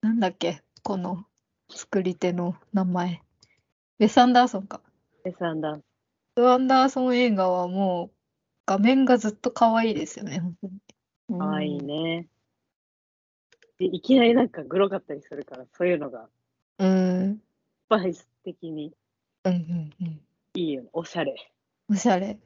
[0.04, 0.10] な。
[0.10, 1.26] なんだっけ、この
[1.72, 3.24] 作り手の名前。
[3.98, 4.80] ウェス・アンダーソンか。
[5.24, 5.84] で、サンダース。
[6.36, 8.16] ウェス・アンダーソン映画はもう
[8.68, 10.74] 画面がずっと可愛いですよね、本当に。
[11.38, 12.28] かわいいね。
[13.80, 16.30] でいきなりなんかグロかったりするから、そういうのが、
[16.78, 17.38] うん。
[17.38, 17.42] ス
[17.90, 18.94] パイス的に
[19.44, 20.22] うんうんうん。
[20.54, 20.90] いいよね。
[20.94, 21.36] おしゃれ。
[21.90, 22.38] おしゃれ。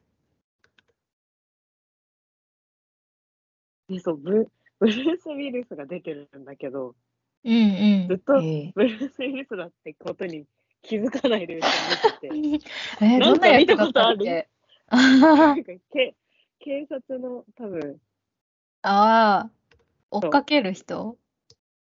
[3.88, 6.94] で、そう、ブブルース・ウィルスが出てるんだけど、
[7.44, 10.46] うんうんずっとえブルース・ウィルスだってことに
[10.82, 11.68] 気づかないで見て
[12.20, 12.26] て。
[13.00, 13.74] えー、なんか見け
[14.90, 16.14] なんかけ
[16.58, 18.00] 警察の多分、
[18.88, 19.50] ああ、
[20.12, 21.18] 追っかける人？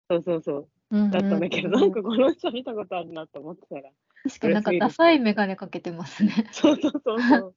[0.09, 3.89] そうそうそう、うんうんだったんだけど、うんなんかこの人見たことあるなと思ってたら、
[4.23, 6.47] 確かになんかダサいメガネかけてますね。
[6.51, 7.55] そうそうそうそう。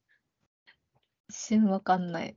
[1.29, 2.35] 一瞬わかんない。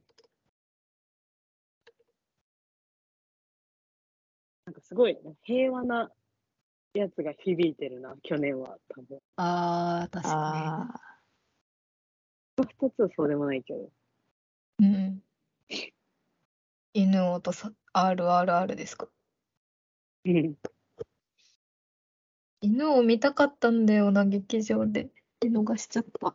[4.67, 6.11] なんかすごい、ね、平和な
[6.93, 9.19] やつが響いてるな、去年は多分。
[9.37, 10.31] ああ、確か
[10.93, 11.01] あ
[12.59, 13.91] 二つはそうでもないけど。
[14.79, 14.89] に。
[14.89, 15.23] うん。
[16.99, 19.07] 犬音さ RRR ですか？
[20.25, 20.57] うん。
[22.61, 25.09] 犬を見たかったんだよな、劇場で。
[25.41, 26.35] 見逃しちゃった。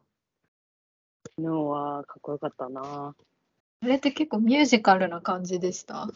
[1.36, 3.14] 昨日はかっこよかったな。
[3.82, 6.08] あれって結構ミュージカルな感じでした？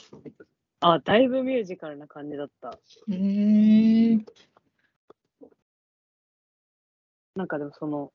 [0.80, 2.70] あ、だいぶミュージカルな感じだった。
[2.70, 4.26] うーん。
[7.36, 8.14] なんかでもその、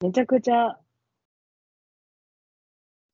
[0.00, 0.78] めちゃくちゃ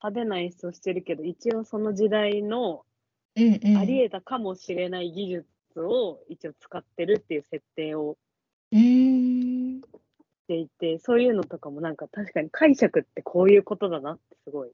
[0.03, 2.85] 派手な演出をしてるけど、一応その時代の
[3.37, 3.77] うんうん。
[3.79, 5.47] あり得たかもしれない技術
[5.81, 8.17] を一応使ってるっていう設定を
[8.73, 9.81] うーん。
[9.81, 9.87] し
[10.49, 14.71] ていて、そういうのとかもなんか確かに解釈ってこういうことだなってすごい。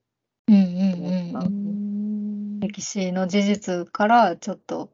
[0.49, 2.61] うんうんうん思ったうん。
[2.61, 4.91] ー歴史の事実からちょっと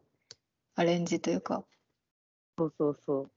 [0.74, 1.64] アレンジというか、
[2.58, 3.30] そうそうそう。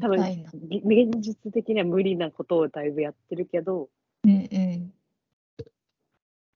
[0.00, 3.88] 多分現実的には無理なことをだいぶやってるけど、
[4.24, 4.92] うんうん。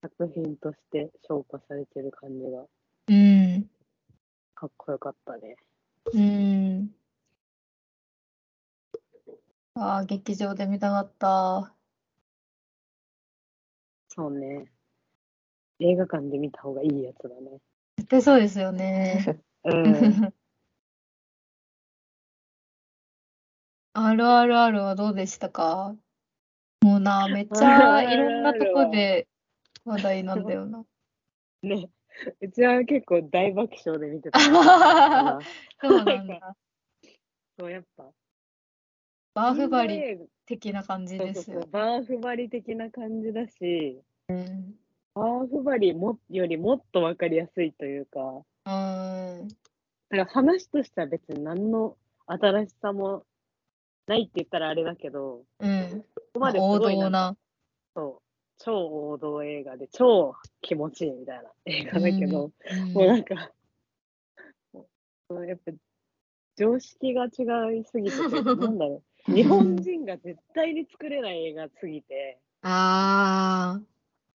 [0.00, 2.64] 作品として消化されてる感じが
[3.08, 3.70] うん。
[4.54, 5.56] かっこよかったね。
[6.12, 6.94] うん。
[9.74, 11.74] ああ、劇場で見たかった。
[14.08, 14.66] そうね。
[15.80, 17.58] 映画館で見た方がいいやつだね。
[17.96, 19.40] 絶対そうですよね。
[19.64, 20.34] うん。
[23.94, 25.94] RRR はどうでしたか？
[26.82, 29.28] もうな、めっちゃいろんなとこで
[29.84, 30.84] 話題なんだよな。
[31.62, 31.90] ね。
[32.40, 34.40] うちは結構大爆笑で見てた。
[35.80, 36.56] そうなんだ。
[37.58, 38.10] そう、やっぱ。
[39.34, 41.60] バーフバリ的な感じですよ。
[41.60, 44.74] そうそうバーフバリ的な感じだし、うん。
[45.14, 49.48] バーフバリもよりもっとわかりやすいというか、うん。
[49.48, 49.54] だ
[50.08, 53.24] から話としては別に何の新しさも
[54.12, 56.04] ないって言ったらあれだけど、うん。
[56.14, 56.58] ここまで。
[57.94, 58.22] そう、
[58.58, 63.50] 超王道映画で超気持ちいいみたいな映画だけど、うんもうなんか、
[64.72, 64.86] も
[65.30, 65.72] うやっぱ
[66.56, 73.80] 常識が違いすぎてて、なんだろう、日本人が絶対に作れない映画すぎて、あ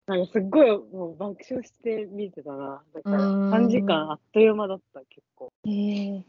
[0.08, 2.84] なんかすっごいもう爆笑して見てたな。
[2.94, 5.52] だからうん3時間あっという間だった、結構。
[5.66, 6.24] えーー、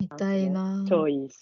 [0.00, 0.84] 見たいな。
[0.88, 1.36] 超いいし。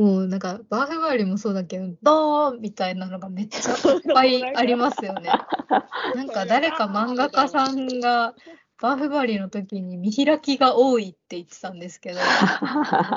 [0.00, 5.28] もうなんか、バーフバリもそうだけど、ドーンみたいなのがめっちゃいっぱいありますよね。
[6.16, 8.34] なんか誰か漫画家さんが、
[8.80, 12.18] バーフバリの時に見開きが多いって言ってたんですけど、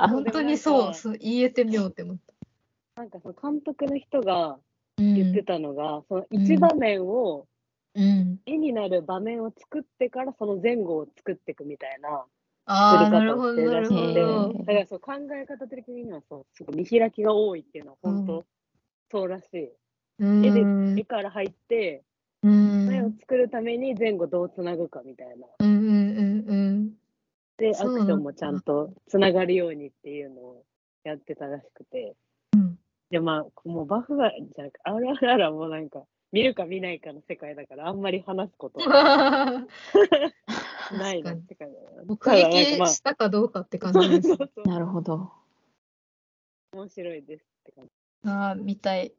[0.09, 3.01] 本当にそう、 そう言えてみようって思った。
[3.01, 4.59] なんかその監督の人が
[4.97, 7.47] うん言ってたのが、その一場面を、
[7.95, 8.41] うん。
[8.45, 12.25] 絵になる場面を作ってからその前後を作っていくみたいな
[12.65, 14.53] 作り方らしくて、ど。
[14.53, 18.45] だからそう考え方的にはそう、すごい見開きが多いっていうのは本当、う
[19.11, 19.71] そうらしい。
[20.19, 20.45] うん。
[20.45, 22.03] 絵で絵から入って、
[22.41, 22.93] うん。
[22.93, 25.47] 絵を作るために前後どうつなぐかみたいな。
[25.59, 26.93] うんうんうんうん。
[27.57, 30.63] で、アクションもちゃんとつながるようにっていうのを
[31.03, 32.15] やってたらしくて。
[32.53, 32.77] うん
[33.13, 39.67] で、まあ、もうバフが、じゃあ、あらららもうなんか、見るか見ないかの世界だから、あんまり話すことは
[40.91, 41.81] ないなって感じだ
[42.17, 44.35] かまあ撃したかどうかって感じです。
[44.65, 45.31] なるほど。
[46.73, 47.91] 面白いですって感じ。
[48.27, 49.13] ああ、見たい。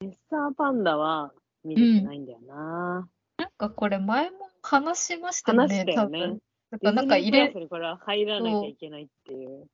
[0.00, 2.54] レッサーパンダは見れてないんだよな。
[2.54, 3.08] なん
[3.56, 6.38] かこれ前も話しましたよ話ね、したよね多分。
[6.72, 9.66] だからなんか入れディズニープラスにこれは入らなきゃいけないっていう。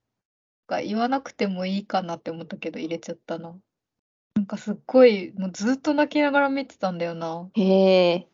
[0.70, 3.54] か言わなくてもいいかなって思ったけど入れちゃったな。
[4.36, 7.50] なんかすっごい、もうずっと泣きながら見てたんだよな。
[7.54, 8.28] へえ。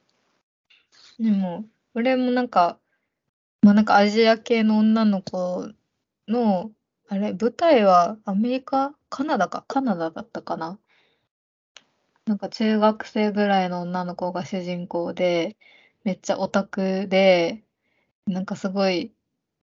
[1.19, 2.79] でも、俺もなんか、
[3.63, 5.71] まあなんかアジア系の女の子
[6.29, 6.71] の、
[7.09, 8.95] あれ、舞台はアメリカ？
[9.09, 10.79] カナダか、カナダだったかな？
[12.27, 15.57] なんか中学生ぐらいの女の子が主人公で、
[16.05, 17.65] めっちゃオタクで、
[18.27, 19.15] なんかすごい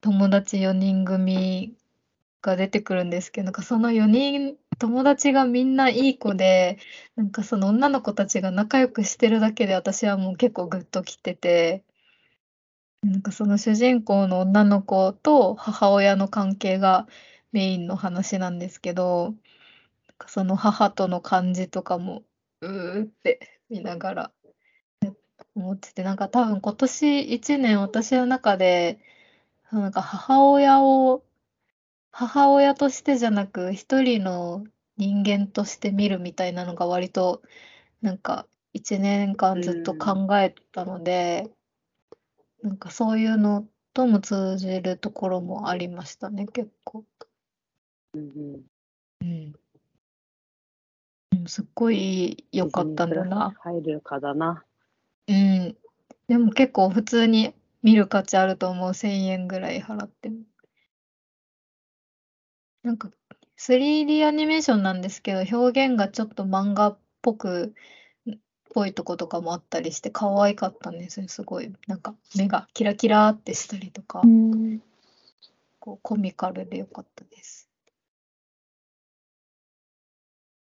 [0.02, 1.76] 友達4人組
[2.42, 6.80] が出てくるんですけど、なんかその4人、友達がみんないい子で、
[7.18, 11.86] なんかその女の子たちが仲良くしてるだけで私はもう結構グッときてて、
[13.04, 17.08] なんかその主人公の女の子と母親の関係が
[17.52, 19.36] メインの話なんですけど、
[20.28, 22.24] その母との感じとかも、
[22.62, 24.32] うーって見ながら
[25.56, 29.00] 思ってて、なんか多分今年1年私の中で、
[29.72, 31.24] なんか母親を、
[32.12, 34.66] 母親としてじゃなく一人の
[34.98, 37.42] 人間として見るみたいなのが割と
[38.02, 41.50] なんか1年間ずっと考えたので、
[42.64, 47.06] なんかそういうのとも通じるところもありましたね、結構。
[48.14, 48.66] うん
[49.22, 49.52] うん。
[49.54, 49.61] う
[51.48, 53.54] すっごい良かったんだな。
[53.60, 54.64] 入るかだな。
[55.28, 55.78] うん。
[56.28, 58.94] でも結構普通に見る価値あると思う。
[58.94, 60.38] 1000円ぐらい払っても。
[62.84, 63.12] なんか
[63.58, 67.76] 3D アニメーションなんですけど、表現がちょっと漫画っぽく、
[68.74, 71.28] ぽいとことかもあったりして可愛かったんですよ。
[71.28, 71.72] すごい。
[71.88, 74.22] なんか目がキラキラってしたりとか、
[75.80, 77.70] こうコミカルで良かったです。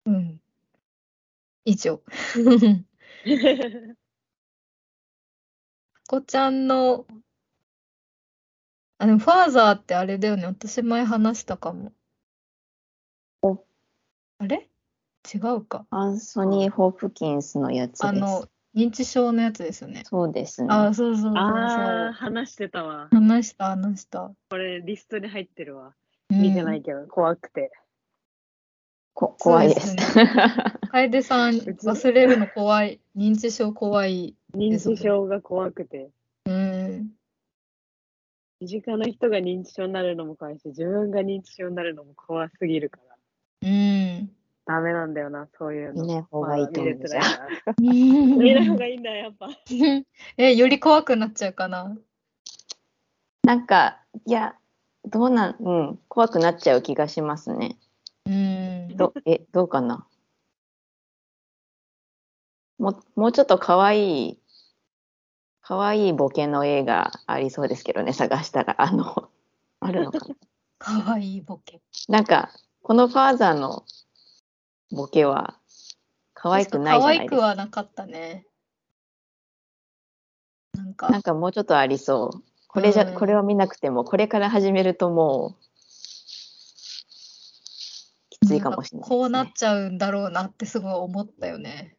[0.06, 0.40] うん。
[1.66, 2.00] 以上。
[6.08, 7.04] こちゃんの、
[8.98, 10.46] あ、でもファーザーってあれだよね。
[10.46, 11.92] 私前話したかも。
[13.42, 13.64] お
[14.38, 14.70] あれ？
[15.34, 15.86] 違うか。
[15.90, 18.06] アンソニー・ホープキンスのやつです。
[18.06, 20.04] あの、認知症のやつですよね。
[20.06, 20.68] そうですね。
[20.70, 22.30] あ、そうそうそうああ、そう。
[22.30, 23.08] 話してたわ。
[23.10, 24.32] 話した、話した。
[24.50, 25.96] これリストに入ってるわ。
[26.30, 27.72] うん見てないけど、怖くて。
[29.16, 29.96] こ怖いです。
[29.96, 30.14] です
[30.90, 31.54] 楓さん、
[31.88, 33.00] 忘れるの怖い。
[33.16, 34.36] 認知症怖い。
[34.54, 36.10] 認知症が怖くて。
[36.44, 37.12] うん。
[38.60, 43.70] 身近な人が認知症になるのも怖いし、自分が認知症になるのも怖すぎるから。
[43.70, 44.30] うん。
[44.66, 46.02] ダメなんだよな、そういうの。
[46.02, 46.94] 見ない方がいいと思う
[47.78, 49.48] 見ない方がいいんだ、やっぱ。
[50.36, 51.96] え、より怖くなっちゃうかな？
[53.44, 54.56] なんか、いや、
[55.06, 57.78] どうなん、うん、怖くなっちゃう気がしますね。
[58.26, 58.65] うん。
[58.96, 60.06] ど、え、どうかな？
[62.78, 64.38] も、もうちょっと可愛い、
[65.60, 69.30] 可愛いボケの映画ありそうですけどね、探したら、あの、
[69.80, 70.34] あるのかな？
[70.78, 71.80] かわいいボケ。
[72.08, 72.50] なんか、
[72.82, 73.84] このファーザーの
[74.92, 75.58] ボケは
[76.34, 77.36] 可愛くないじゃないですか。
[77.36, 78.46] 可愛くはなかったね。
[80.74, 82.42] なんか、なんかもうちょっとありそう。
[82.68, 85.66] これじゃ、うんこれを見なくても、これから始めるともう、
[88.40, 91.96] きついかもしれないね、こうなっちゃうんだろうなってすごい思ったよね。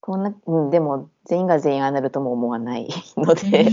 [0.00, 3.68] こうな、うん、でも全員が全員ああなるとも思わないので、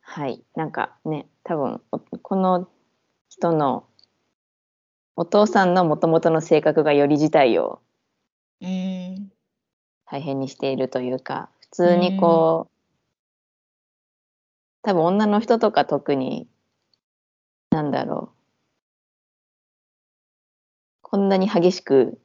[0.00, 2.68] はい、なんかね、多分おこの
[3.28, 3.86] 人の
[5.16, 7.80] お父さんのもともとの性格がより事態を
[8.62, 9.32] うん。
[10.06, 12.72] 大変にしているというか、普通にこう、
[14.82, 16.48] 多分女の人とか特に、
[17.72, 18.36] なんだろう、
[21.00, 22.20] こんなに激しく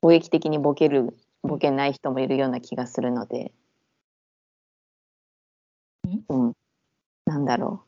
[0.00, 3.52] 攻撃的にボケるボケない人もいるような気がするので、
[6.28, 6.52] うん、
[7.26, 7.86] なんだろう。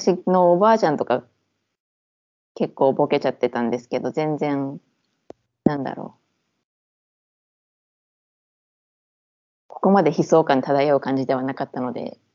[0.00, 1.24] 私のおばあちゃんとか
[2.56, 4.80] 結構ボケちゃってたんですけど、全然、
[5.64, 6.18] なんだろう。
[9.68, 12.27] ここまで悲壮感漂う感じではなかったので、うん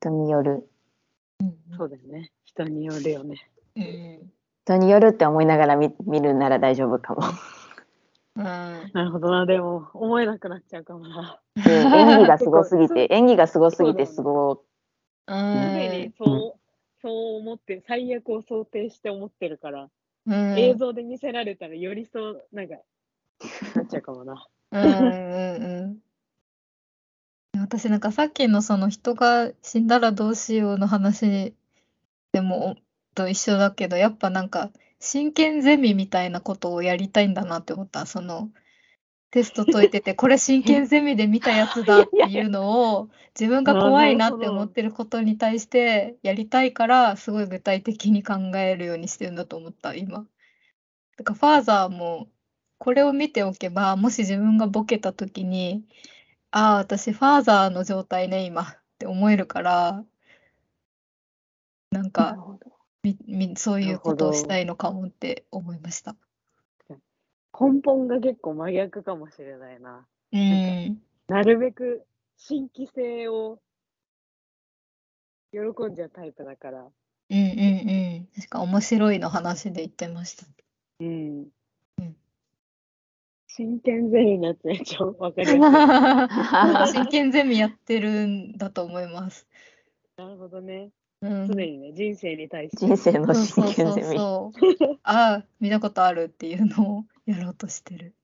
[0.00, 0.68] 人による。
[1.40, 2.32] うんそうだよね。
[2.44, 3.50] 人によるよね。
[3.76, 4.32] うん
[4.64, 7.22] 人によるって思いながら見見るなら大丈夫かも。
[8.36, 9.46] うんなるほどな。
[9.46, 11.40] でも、思えなくなっちゃうかもな。
[11.56, 14.64] で演技がすごすぎて、 演技がすごすぎてすごう
[15.26, 16.60] すでにんそう、
[17.02, 19.90] そう思って、最悪を想定して思ってるから、
[20.26, 22.76] うん映像で見せられたらよりそう、なんか、
[23.74, 24.46] なっちゃうかもな。
[24.70, 25.98] うんうんうん。
[27.60, 31.54] 私なんかさっきのその人が死んだらどうしようの話
[32.32, 32.76] でも
[33.14, 38.06] と一緒だけど、やっぱなんか真剣ゼミみたいなことをやりたいんだなって思った。
[38.06, 38.50] その
[39.30, 50.26] テスト解いてて、これ真剣ゼミで見たやつだ っていうのを自分が怖いなって思ってることに対してやりたいから、すごい具体的に考えるようにしてるんだと思った、今。
[51.16, 52.28] だからファーザーも
[52.78, 55.84] これを見ておけば、もし自分がボケたときに、
[56.50, 58.66] ああ、私ファーザーの状態ね、今っ
[58.98, 60.04] て思えるから、
[61.90, 62.78] なんなるか、ほど。
[63.02, 66.16] み、み、そういうことをしたいのかもって思いました。
[67.58, 70.06] 根本が結構真逆かもしれないな。
[70.32, 71.02] うん。
[71.28, 73.58] なるべく新規性を
[75.52, 75.58] 喜
[75.90, 76.88] んじゃうタイプだから。
[77.30, 78.26] うんうんうん。
[78.34, 80.46] 確か面白いの話で言ってました。
[81.00, 81.06] うん。
[81.06, 81.57] うん
[83.58, 86.94] 真剣ゼミのやつめっちゃわかりやすい。
[86.94, 89.48] 真剣ゼミやってるんだと思います。
[90.16, 90.92] なるほどね。
[91.22, 91.48] うん。
[91.48, 92.86] 常にね、人生に対して。
[92.86, 94.16] 人生のそうそうそう真剣ゼミ。
[94.16, 95.00] そう。
[95.02, 98.14] ああ、見たことあるっていうのをやろうとしてる。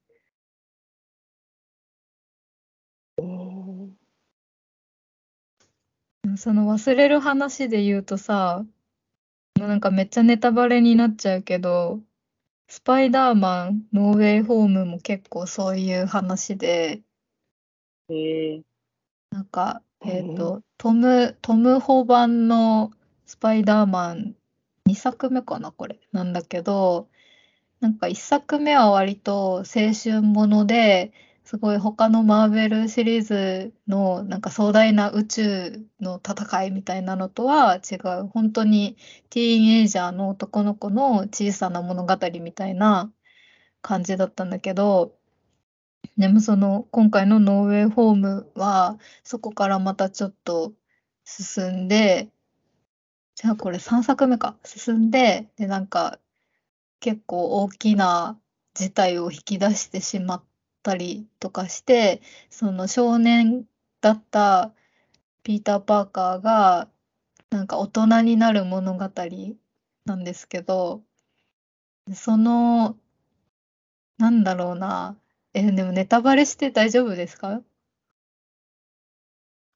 [6.36, 8.64] その忘れる話で言うとさ、
[9.58, 12.00] もうなんかめっちゃネタバレになっちゃうけど、
[12.74, 17.02] スパイダーマン、ノーウェイホームも結構そういう話で、
[18.08, 18.62] へえ
[19.30, 22.90] なんか、えっと、トム、トム・ホバンの
[23.26, 24.34] スパイダーマン
[24.86, 26.00] 2作目かな、これ。
[26.10, 27.08] なんだけど、
[27.78, 31.12] なんか1作目は割と青春もので、
[31.44, 38.96] すごい他のマーベルシリーズのなんか壮大な宇宙の戦いみたいなのとは違う、本当に
[39.30, 43.12] ティーンエイジャーの男の子の小さな物語みたいな
[43.82, 45.18] 感じだったんだけど、
[46.16, 50.72] でもその今回のノーウェイホームはそこからまたちょっと
[51.24, 52.30] 進んで、
[53.34, 54.56] じゃあこれ3作目か。
[54.64, 56.20] 進んで、でなんか
[57.00, 58.40] 結構大きな
[58.74, 60.44] 事態を引き出してしまっ
[60.84, 62.20] たりとかして、
[62.50, 63.64] その少年
[64.00, 64.70] だった
[65.42, 66.88] ピーター・パーカーが
[67.50, 69.10] なんか大人になる物語
[70.04, 71.02] なんですけど、
[72.12, 72.96] その、
[74.18, 75.16] なんだろうな。
[75.54, 77.62] え、でもネタバレして大丈夫ですか？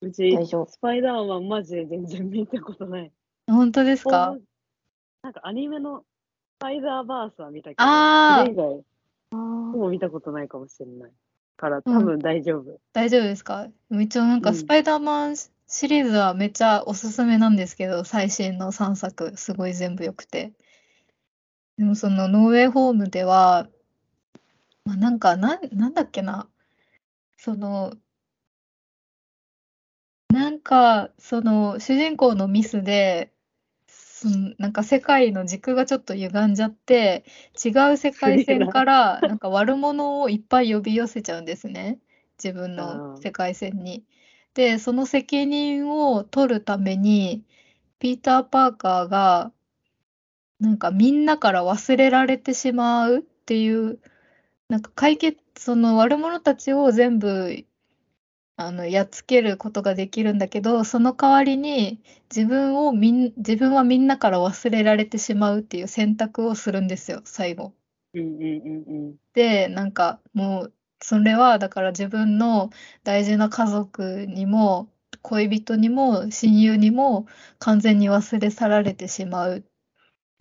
[0.00, 3.12] うち大丈夫、スパイダーマンマジで全然見たことない。
[3.46, 4.36] 本当ですか？
[5.22, 6.04] なんかアニメのス
[6.60, 7.76] パイダーバースは見たけ？
[7.76, 8.44] ど、あー。
[8.44, 8.84] それ以外、
[9.32, 11.12] ほぼ見たことないかもしれない。
[11.56, 12.78] から、多分大丈夫。
[12.92, 13.68] 大丈夫ですか？
[13.90, 20.52] 一応なんかうんスパイダーマンシリーズはめっちゃおすすめなんですけど、最新の3作、すごい全部良くて。
[21.76, 23.68] でもそのノーウェイホームでは、
[24.84, 26.48] まあ、なんかなん、なんだっけな？
[27.36, 27.92] その、
[30.30, 33.32] なんか、その主人公のミスで、
[34.20, 37.24] そのなんか世界の軸がちょっと歪んじゃって、
[37.64, 42.00] 違う世界線からなんか悪者をいっぱい呼び寄せちゃうんですね。
[42.42, 44.02] 自分の世界線に。
[44.54, 47.44] で、その責任を取るために、
[48.00, 49.52] ピーター・パーカーが、
[50.58, 54.00] なんかみんなから忘れられてしまうっていう、
[54.68, 57.64] なんか解決、その悪者たちを全部、
[58.60, 62.02] あの、やっつけることができるんだけど、その代わりに
[62.34, 67.72] 自分をみん、自分はみんなから忘れられてしまうっていう選択をするんですよ、最後。
[68.14, 69.16] うんうんうんうん。
[69.32, 72.70] で、なんかもう、それはだから自分の
[73.04, 74.92] 大事な家族にも、
[75.22, 77.26] 恋人にも、親友にも
[77.60, 79.64] 完全に忘れ去られてしまう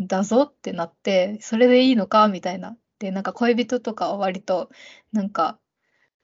[0.03, 2.77] んだぞってなって、それでいいのかみたいな。
[2.99, 4.69] で、なんか恋人とかは割と、
[5.11, 5.59] なんか、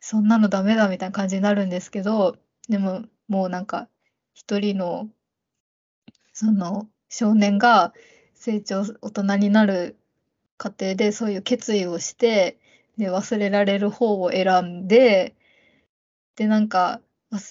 [0.06, 2.38] そんなのダメだみたいな感じになるんですけど、
[2.68, 3.88] でももうなんか、
[4.34, 5.10] 一人の、
[6.34, 7.94] その少年が
[8.34, 9.96] 成長、大人になる
[10.58, 12.60] 過程でそういう決意をして、
[12.98, 15.38] で、忘れられる方を選んで、
[16.36, 17.00] で、なんか、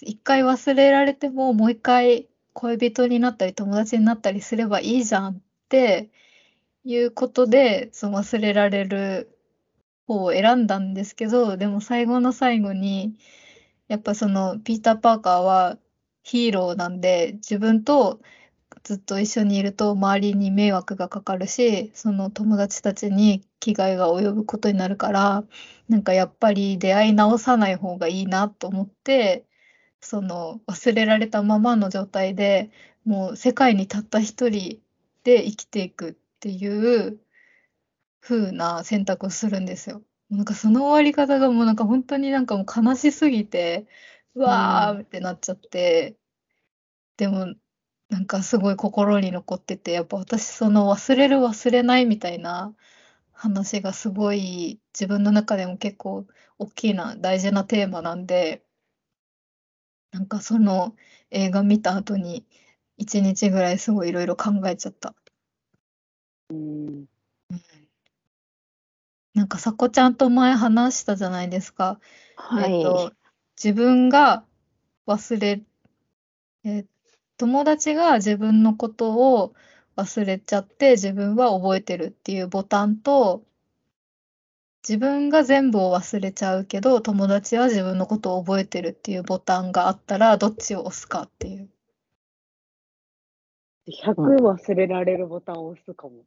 [0.02, 5.40] 一回忘れられてももう一回恋人になったり友達になったりすればいいじゃんっ
[5.70, 6.10] て
[6.84, 9.38] いうことで、その忘れられる
[10.06, 13.16] 方を選んだんですけど、でも最後の最後に、
[13.88, 15.78] やっぱそのピーター・パーカーは
[16.22, 18.20] ヒーローなんで、自分と
[18.84, 25.44] ずっと一緒にいると周りに迷惑がかかるし、その友達たちに危害が及ぶことになるから、
[25.88, 29.46] なんかやっぱり出会い直さない方がいいなと思って、
[30.00, 32.70] その忘れられたままの状態で
[33.04, 34.80] もう世界にたった一人
[35.24, 37.20] で生きていくっていう
[38.22, 40.02] 風な選択をするんですよ。
[40.30, 43.86] なんかその終わり方がもうなんか本当になんかもう悲しすぎて、
[44.34, 46.16] うわーってなっちゃって、
[47.16, 47.54] でも
[48.10, 52.74] なんかすごい心に残ってて、やっぱ私その忘れる忘れないみたいな
[53.32, 56.26] 話がすごい自分の中でも結構
[56.58, 58.64] 大きな大事なテーマなんで、
[60.12, 60.96] なんかその
[61.30, 62.46] 映画見た後に
[62.96, 65.14] 一日ぐらいすごいいろいろ考えちゃった。
[66.50, 67.06] うん。
[69.34, 72.00] なんかさこちゃんと前話したじゃないですか。
[72.36, 72.74] はい。
[72.74, 73.12] えっと、
[73.62, 74.44] 自分が
[75.06, 75.62] 忘れ、
[76.64, 76.86] えー
[77.42, 79.54] 友達が自分のことを
[79.96, 83.44] 忘れちゃって自分は覚えてるっていうボタンと、
[84.86, 91.68] 自分が全部を忘れちゃうけど、友達は自分のことを覚えてるっていうボタンがあったら、どっちを押すかっていう。
[93.88, 96.24] 100忘れられるボタンを押すかも。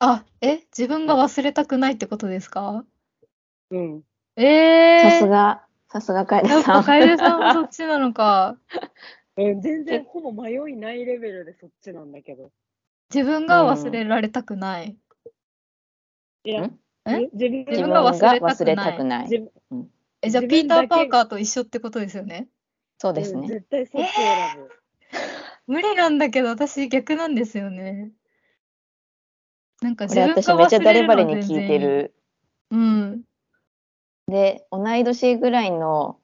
[0.00, 2.84] あ、え自分が忘れたくないってことですか？
[3.70, 4.02] うん。
[4.36, 6.84] えー、さすが、さすがカエやっさん。
[6.84, 8.56] 楓さんもそっちなのか。
[9.36, 12.50] うん、全然ほぼ迷いないレベルでそっちなんだけど。
[13.12, 14.96] 自分が忘れられたくない。
[16.44, 17.28] いやん、え？
[17.32, 19.22] 自分自分自分がが忘れたくない忘れたくない。
[19.24, 19.90] 自分
[20.22, 22.36] え、じゃあ、自ピーター・パーカーと一緒ってことですよね？
[22.38, 22.48] うん
[23.00, 23.46] そうですね。
[23.48, 24.68] 絶対そっち選ぶ。
[25.72, 28.10] 無理なんだけど、私逆なんですよね。
[29.80, 31.68] なんかこれ自分が私めっちゃ誰々に聞い。
[31.68, 32.14] てる。
[32.70, 33.22] うん。
[34.26, 36.18] で、同い年ぐらいの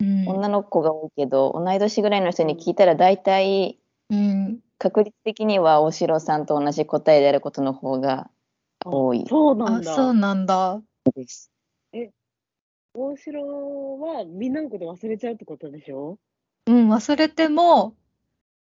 [0.00, 0.28] うん。
[0.28, 3.78] 女の子が多いけど、同い年ぐらいの人に聞いたら大体
[4.10, 4.60] うん。
[4.78, 8.30] 確率的には大城さんと同じ答えであることの方が
[8.84, 9.94] 多いあ、そうなんだ。
[9.94, 10.82] そうなんだ。
[11.14, 11.50] です。
[12.92, 16.18] 大城はみんなのこと忘れちゃうってことでしょ？
[16.66, 17.94] うん、忘れても、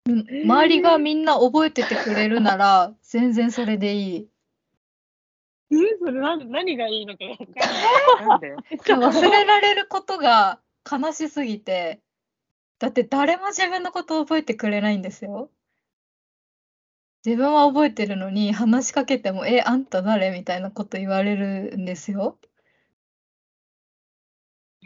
[0.07, 4.29] 周りがみんな覚えててくれるなら、全然それでいい。
[5.71, 12.01] えそれなん何がいいのかわかんなん忘れられることが悲しすぎて、
[12.79, 15.51] だって誰も自分のことを覚えてくれないんですよ。
[17.25, 20.33] 自分は覚えてるのに話しかけても、え、あんた誰？
[20.33, 22.37] みたいなこと言われるんですよ。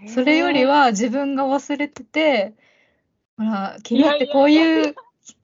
[0.06, 2.54] それよりは自分が忘れてて、
[3.38, 4.94] ほら、君ってこういう、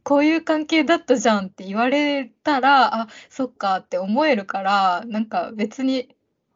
[0.04, 6.14] こういう関係だったじゃんって言われたら、あ、そっかって思えるから、なんか別に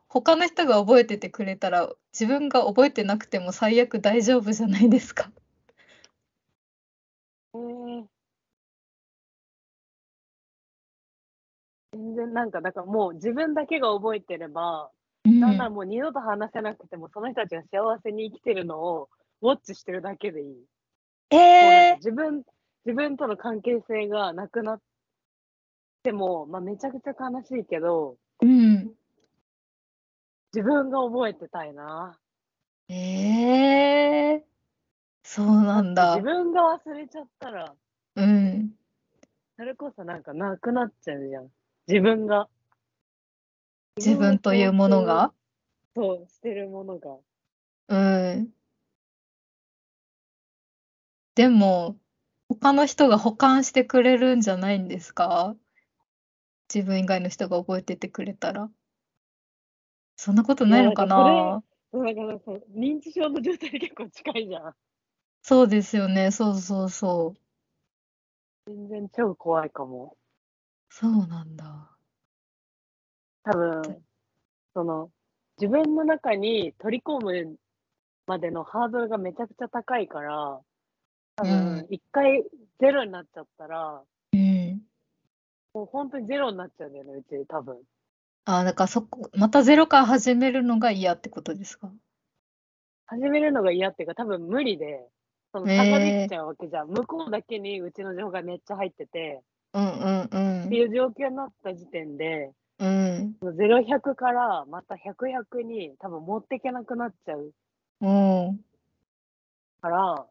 [0.09, 5.31] 他の人が覚えててくれたら、自分が覚えてなくても最悪大丈夫じゃないですか。
[7.55, 8.07] えー
[11.93, 14.91] 全然なんか、だからもう自分だけが覚えてれば、
[15.25, 19.09] うんなんならもう二度と話せなくても、その人たちが幸せに生きてるのを
[19.43, 20.65] ウォッチしてるだけでいい。
[21.31, 22.45] えか自分、
[22.87, 24.81] 自分との関係性がなくなっ
[26.05, 28.93] ても、まあめちゃくちゃ悲しいけど、ー、うん。
[30.55, 32.17] 自分が覚えてたいな。
[32.89, 34.41] えー、
[35.25, 36.23] そうなんだ自。
[36.25, 37.75] 分が忘れちゃったら、
[38.15, 38.71] うん。
[39.57, 41.49] それこそなんかなくなっちゃうじゃん。
[41.89, 42.49] 自分が。
[43.97, 45.33] 自分というものが？
[45.97, 47.17] そう、してるものが。
[47.89, 47.97] う
[48.37, 48.49] ん。
[51.35, 51.97] でも、
[52.61, 55.57] 他の人が保管してくれるんじゃないんですか？
[56.73, 58.71] 自分以外の人が覚えててくれたら。
[60.17, 61.17] そんなことないのかな？
[61.17, 64.75] からそう認知症の状態に結構近いじゃん。
[65.43, 66.31] そうですよね。
[66.31, 67.41] そうそうそう。
[68.67, 70.17] 全然超怖いかも。
[70.91, 71.91] そうなんだ。
[73.45, 74.03] 多分、
[74.75, 75.11] その、
[75.61, 77.57] 自分の中に取り込む
[78.27, 80.61] までのハードルがめちゃくちゃ高いから、
[81.37, 82.43] 多うん分、一回
[82.81, 84.87] ゼロになっちゃったら、うん。
[85.75, 87.79] もう本当にゼロになっちゃうんだよね、うち、多分。
[88.45, 91.93] あ、だからそこ、またゼロから始めるのが嫌ってことですか？
[93.07, 95.09] 始めるのが嫌っていうか、多分無理で、
[95.53, 96.89] その差ができちゃうわけじゃん。
[96.89, 99.43] 向こうだけにうちの情報がめっちゃ入ってて、
[99.75, 100.65] うんうんうん。
[100.67, 103.37] っていう状況になった時点で、うん。
[103.43, 107.53] 0100からまた100、100に多分持っていけなくなっちゃう
[108.01, 108.07] う
[108.53, 108.61] ん。
[109.81, 110.27] から、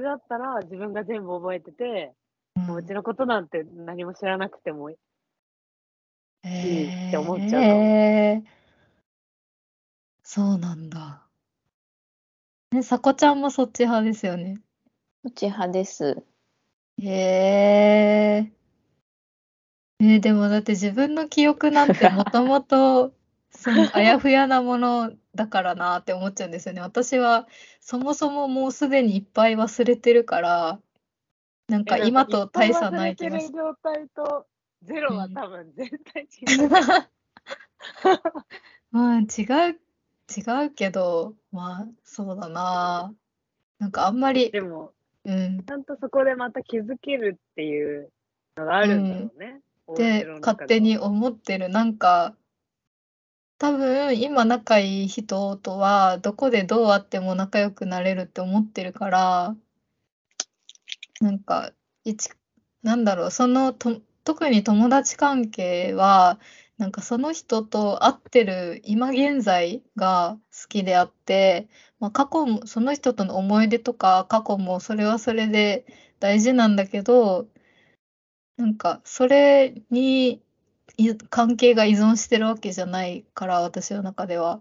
[0.00, 2.12] れだったら自分が全部覚えてて、
[2.56, 2.60] あ。
[2.60, 4.96] もううちのことなんて何も知らなくてもいい
[6.44, 8.42] へって思っちゃうかもえ。
[10.22, 11.26] そうなんだ。
[12.72, 14.60] ね、さこちゃんもそっち派ですよね。
[15.24, 16.22] そっち派です。
[17.02, 18.52] へえ。
[19.98, 23.12] ね、でもだって自分の記憶なんてもともと
[23.50, 26.80] そのあやふやなものだからなって思っちゃうんですよね。
[26.80, 27.48] 私は
[27.80, 30.80] そもそももうすでにいっぱい忘れてるから、
[31.68, 34.46] なんか今と大差ない気がする状態と
[34.82, 36.70] ゼロは多分絶対違るう。。
[38.90, 39.78] まあ違う、違
[40.66, 43.14] うけど、まあそうだな。
[43.78, 44.92] なんかあんまり、でも、
[45.24, 45.64] うん。
[45.64, 48.10] ちゃんとそこでまた気づけるっていう
[48.56, 49.60] のがあるんだろうね。
[49.86, 51.68] おって家の中で勝手に思ってる。
[51.68, 52.34] なんか、
[53.60, 59.56] 多分今仲いい人とはどこでどうあっても仲良くなれるって思ってるから、
[61.20, 61.72] なんか、
[62.04, 62.30] 一、
[62.82, 66.40] なんだろう、そのと、特に友達関係は、
[66.78, 75.84] なんかその人と会ってる今現在が好きであって、まあ、過去も、その人との思い出とか過去もそれはそれで
[76.18, 77.46] 大事なんだけど、
[78.56, 80.42] なんか、それに
[81.28, 84.60] 関係が依存してるわけじゃないから、私の中では。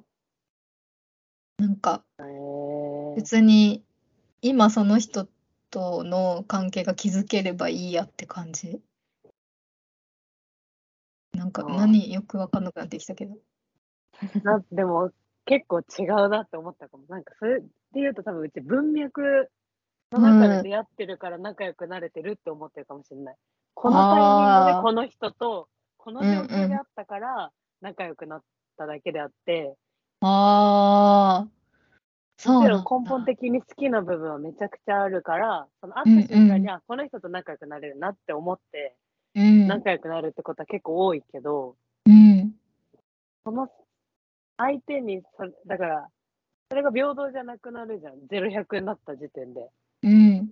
[1.57, 2.03] なんか、
[3.15, 3.83] 別に、
[4.41, 5.27] 今その人
[5.69, 8.81] との関係が築ければいいやって感じ。
[11.33, 13.37] なんか、何よくわかんなくなってきたけど。
[14.43, 15.11] な でも
[15.45, 17.05] 結構違うなって思ったかも。
[17.07, 19.49] なんかそれで言うと多分うち文脈
[20.11, 23.35] の中で出会ってるから仲良くなれてるって思ってるかもしれない。
[23.73, 25.69] このタイミングでこの人と
[25.99, 28.41] この状況であったから仲良くなっ
[28.77, 29.75] ただけであって、
[30.21, 31.47] ああ、
[32.37, 36.69] そもちう根本的に好きな部分はめちゃくちゃあるから、その会った瞬間に、うんうん。
[36.71, 38.95] あ、この人と仲良くなれるなって思って
[39.35, 41.75] うん、仲良くなるってことは結構多いけど、
[42.05, 42.51] うん、
[43.45, 43.67] その
[44.57, 46.07] 相手にそれ、だから、
[46.69, 48.13] それが平等じゃなくなるじゃん。
[48.29, 49.69] 0、100になった時点で。
[50.03, 50.49] うん、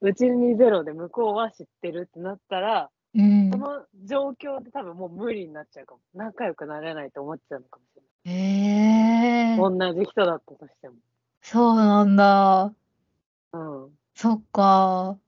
[0.00, 3.58] うちにゼロで向こうは知ってるってなったら、うんそ。
[3.58, 6.00] の状況で多分もう無理になっちゃうかも。
[6.14, 8.30] 仲良くなれないと思っちゃうのかもしれえ
[9.54, 9.94] えない。
[9.94, 10.96] 同じ人だったとしても。
[11.42, 12.74] そうなんだ。
[13.52, 13.98] うん。
[14.14, 15.18] そっか。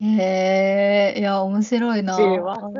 [0.00, 2.16] ええいや、面白いな。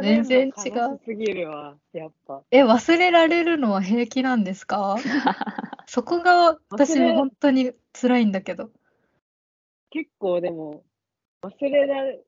[0.01, 1.01] 全る然違う。
[1.05, 2.43] すぎるわ、やっぱ。
[2.51, 4.97] え、忘れられるのは平気なんですか？
[5.87, 8.71] そこが私忘れ本当に辛いんだけど。
[9.91, 10.83] 結構でも、
[11.43, 12.25] 忘れられ、う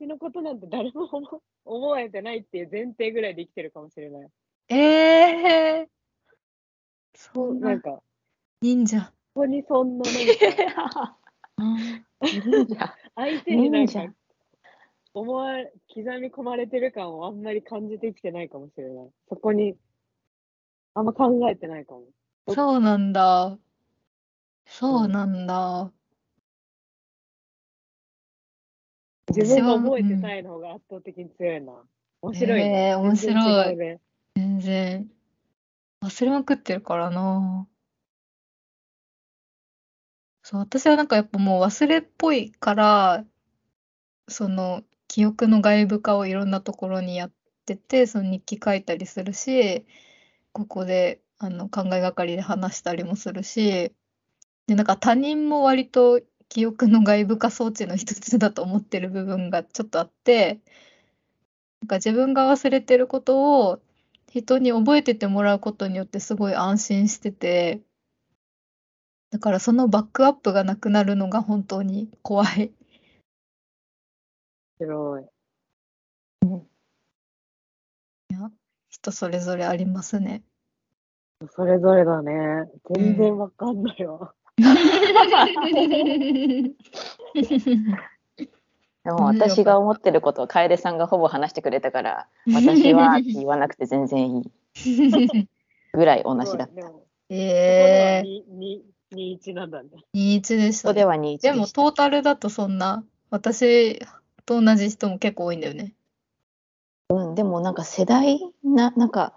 [0.00, 4.28] ちのことなんて誰も思 思えてないっていう前提ぐらいで生きてるかもしれない。
[4.68, 4.76] え
[5.82, 5.88] え
[7.14, 8.02] そんなんなか、
[8.62, 9.12] 忍者。
[9.34, 11.18] ここにそんななんか、
[12.22, 12.94] 忍者。
[13.14, 14.14] 相手になんか
[15.12, 19.10] 思われ、刻み込まれてる感をあんまり感じてきてないかもしれない。
[19.28, 19.76] そこに、
[20.94, 22.04] あんま考えてないかも。
[22.48, 23.58] そうなんだ。
[24.64, 25.92] そうなんだ。
[29.34, 31.72] 自分が覚えてうんないの方が圧倒的に強いな。
[32.22, 32.88] 面白いへね。
[32.90, 33.98] え面白い。
[34.36, 35.10] 全然。
[36.02, 37.68] 忘れまくってるからな。
[40.42, 43.24] そう、私はなんかやっぱもう忘れっぽいから、
[44.28, 47.32] その記憶の外部化をいろんなところにやっ
[47.66, 49.86] てて、その日記書いたりするし、
[50.52, 53.92] ここであの考えがかりで話したりもするし、
[54.66, 56.20] で、なんか他人も割と
[56.50, 60.60] 記憶の外部化装置の一つだと思ってる部分がちょっとあって、
[61.80, 63.80] なんか自分が忘れてることを
[64.28, 67.80] 人に覚えててもらうことによってすごい安心してて、
[69.30, 72.72] だからそのバックアップがなくなるのが本当に怖い。
[74.78, 75.24] 白い。
[78.90, 80.42] 人それぞれありますね。
[81.54, 82.68] それぞれだね。
[82.94, 84.34] 全然わかんないわ。
[89.02, 94.44] でも私が思ってることを楓さんがほぼ話してくれたから、私はって言わなくて全然いい
[95.92, 96.74] ぐらい同じだった。
[96.74, 96.86] えここ
[97.88, 98.44] では2、
[99.12, 99.88] 2、2、1なんだね。
[100.12, 100.90] ー、21でしたね。
[100.90, 104.00] こでは2、1でもトータルだとそんな、私
[104.44, 105.94] と同じ人も結構多いんだよね。
[107.08, 109.32] うん、でもなんか世代な、なんか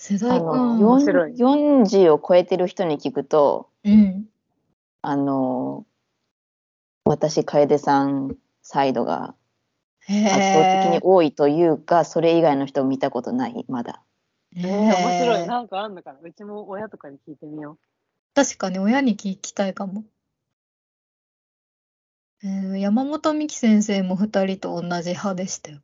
[0.00, 0.46] 世代か。
[0.54, 4.24] あの面白い40を超えてる人に聞くと、うん。
[5.02, 5.86] あの、
[7.04, 9.34] 私、楓さんサイドが
[10.00, 11.00] へ圧倒的にえ。
[11.02, 14.02] 多いというか、それ以外の人を見たことない、まだ。
[14.56, 15.46] えー、面白い。
[15.46, 16.18] なんかあんのかな？
[16.22, 17.78] うちも親とかに聞いてみよ
[18.34, 20.04] 確かに親に聞きたいかも。
[22.42, 25.80] えー山本美希先生も二人と同じ派でしたよ。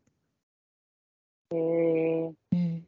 [1.51, 1.55] う。
[1.55, 2.87] へえうん。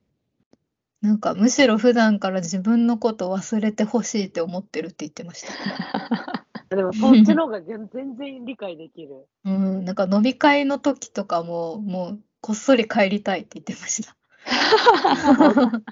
[1.01, 5.53] なんかむしろ普段から自分のこと忘れてほしいって思ってるって言ってました。
[5.53, 6.49] ー。
[6.77, 9.27] でもそっちの方が全全然理解できる。
[9.45, 14.17] うん、なんか飲み会の時とかも、もうこっそり帰りたいって言ってました。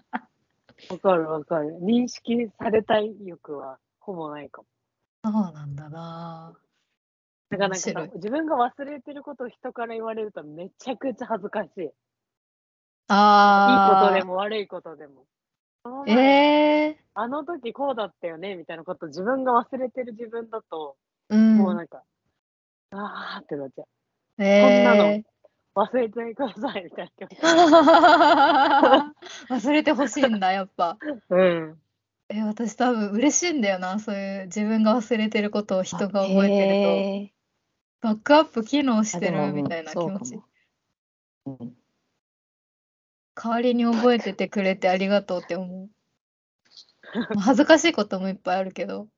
[0.91, 1.79] わかるわかる。
[1.81, 4.69] 認識されたい欲はほぼないかも。
[5.25, 6.53] そうなんだな
[7.51, 11.91] だからなんか自分が忘れてることを人から言われるとめちゃくちゃ恥ずかしい。
[13.09, 14.01] いいあ。
[14.01, 15.27] ことでも悪いことでも。
[16.09, 20.97] ええあの時こうだったよねみたいなこと自分が忘れてる自分だと、
[21.31, 21.57] うん。
[21.57, 22.03] もうなんか、
[22.91, 23.87] あーってなっちゃう。
[24.39, 25.25] えこんなえ
[25.75, 29.15] 忘れてくださいみたいな。
[29.49, 30.99] 忘れてほしいんだ、やっぱ。
[31.31, 31.81] うん。
[32.29, 36.97] え、私多分嬉しいんだよな、そういう自分が忘れてることを人が覚えてると。
[37.21, 37.33] る
[38.03, 40.41] バックアップ機能しとてるみたいな気持ち。
[41.47, 41.77] うん
[43.37, 45.91] 代わりに覚えててくれてありがとうって思う。
[47.13, 49.09] ま あ恥ずかしいこともいっぱいあるけど。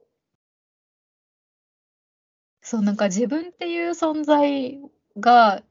[2.60, 4.78] そう、なんか自分っていう存在
[5.16, 5.62] が、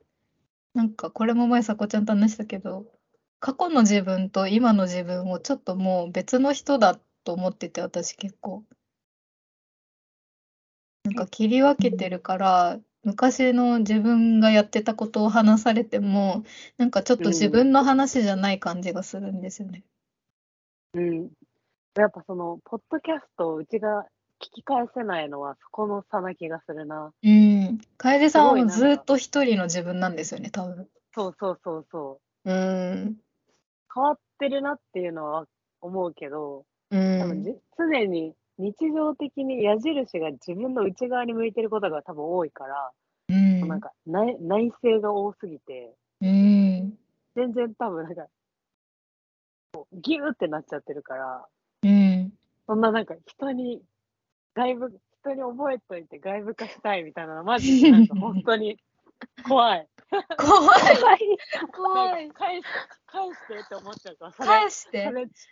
[0.74, 2.86] なんかこれも前さこちゃんと話したけど、
[3.40, 8.64] 過去の自分と今の自分をちょっともう別の人だと思ってて、私結構。
[11.04, 16.44] なんか切り分けてるから、昔の自分がやってたことを話されても、
[16.78, 19.86] なんかちょっと自分の話じゃない感じがするんですよね。
[20.94, 21.30] うん。
[21.96, 24.04] やっぱその、ポッドキャストをうちが
[24.42, 27.14] 聞き返せないのはそこの差な気がするな。
[27.24, 27.80] うん。
[27.98, 30.90] 楓さんはもうずっと一人の自分なんですよね、多分。
[31.16, 32.52] そうそうそうそう。
[32.52, 33.18] うん。
[33.96, 35.46] 変わってるなっていうのは
[35.80, 37.44] 思うけど、う多分ん。
[37.46, 42.92] じ常に日常的に矢印が自分の内側に向いてることが多分多いから、
[43.30, 43.68] うん。
[43.68, 46.98] なんか内内省が多すぎて、うん。
[47.36, 48.28] 全然多分なんか、
[49.94, 51.46] ギューってなっちゃってるから、
[51.84, 52.34] うん。
[52.66, 53.82] そんななんか人に、
[54.56, 58.78] 外部、人に覚えといて外部化したいみたいなのマジでなんか本当に
[59.48, 59.88] 怖い。
[60.38, 61.02] 怖い。
[61.02, 62.64] な怖い返し
[63.08, 65.06] 返してって思っちゃうから、返して？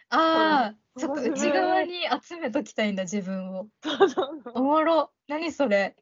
[0.09, 1.93] ああ、ちょっと内側に
[2.23, 3.67] 集めときたいんだ、自分を。
[3.83, 5.11] そうそうそうおもろ。
[5.27, 5.95] 何それ？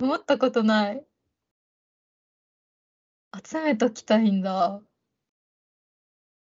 [0.00, 1.04] 思ったことない。
[3.44, 4.80] 集めときたいんだ。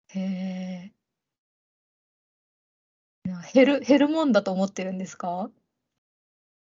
[0.10, 0.91] へえ。
[3.30, 5.49] な減る、減るもんだと思ってるんですか？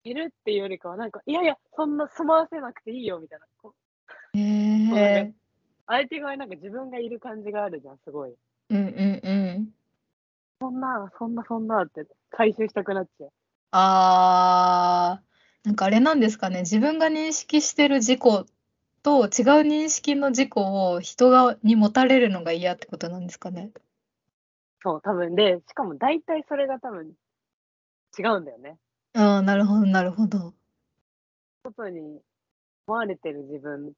[0.04, 3.46] いるっていうよりかは、なんか、いやいや、そんな済ませなくていいよみたいな。
[3.56, 3.74] こう
[4.34, 5.34] へえ。
[5.86, 8.34] 相手側になんか自分がいる感じがあるじゃん、すごい。
[8.70, 9.74] うんうんうん。
[10.60, 13.32] そんな、そんな、そんなって回収したくなっちゃう。
[13.72, 16.60] あー、なんかあれなんですかね。
[16.60, 19.28] 自分が認識してる自己と違う
[19.62, 23.70] 認識の自己を人がに持たれるのが嫌ってことなんですかね。
[24.82, 27.14] そう、多分で、しかも大体それが多分
[28.18, 28.78] 違うんだよね。
[29.14, 30.54] ああ、なるほど、なるほど。
[31.64, 32.20] 外に
[32.86, 33.94] 思われてる自分。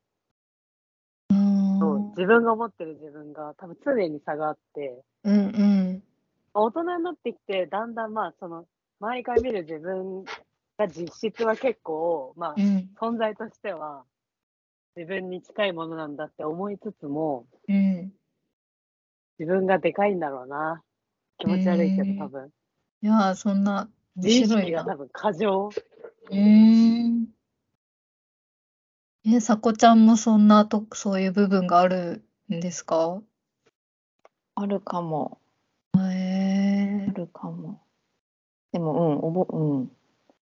[2.17, 6.03] 自分が思ってる自分が多分常に差があって、うんうん。
[6.55, 8.67] 大人になってきて、だんだんまあ、その、
[9.01, 10.25] 周りから見る自分
[10.79, 12.91] が実質は結構、まあう、ん。
[12.99, 14.05] 存在としては
[14.97, 18.12] 自分に近いものなんだって思いつつも、うん。
[19.39, 20.83] 自分がでかいんだろうな。
[21.39, 22.51] 気持ち悪いけうんど、多分。
[23.03, 24.49] いやー、そんな、面自意。
[24.49, 25.69] 識が多分過剰。
[26.31, 27.36] うーん。
[29.27, 33.20] え、さこちゃんもそんなと、そういう部分があるんですか？
[34.55, 35.39] あるかも。
[35.99, 37.07] へえ。
[37.11, 37.81] あるかも。
[38.72, 39.91] でも、うん、おぼ、うん。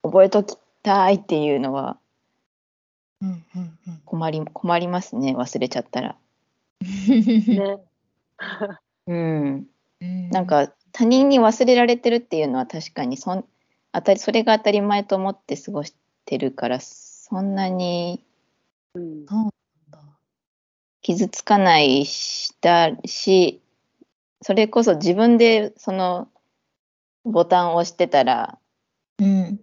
[0.03, 1.97] 覚えときたいっていうのは
[3.21, 4.01] うんうんうん。
[4.05, 5.35] 困り、困りますね。
[5.35, 6.15] 忘れちゃったら。
[6.81, 7.79] ね。
[9.07, 9.67] うん。
[10.01, 13.45] うんなんか他人に忘れられてるっていうのは確かにそん
[13.93, 18.23] 当たりそれが当たり前と思って過ごしてるからそんなに
[18.97, 19.25] うん。
[19.27, 19.51] そうなん
[19.91, 19.99] だ。
[21.01, 23.61] 傷つかないしたし
[24.41, 26.27] それこそ自分でその
[27.23, 28.57] ボタンを押してたら
[29.19, 29.59] うん。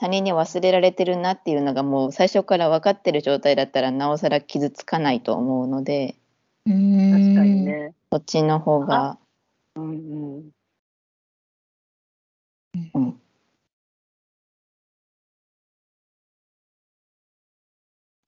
[0.00, 6.14] 他人に忘れられてるなっていうのがもう最初から分かってる状態だったらなおさら傷つかないと思うので
[6.66, 7.34] うーん。
[7.34, 7.94] 確かにね。
[8.12, 9.18] そっちの方が
[9.74, 10.50] うんうん。
[12.94, 13.20] うん。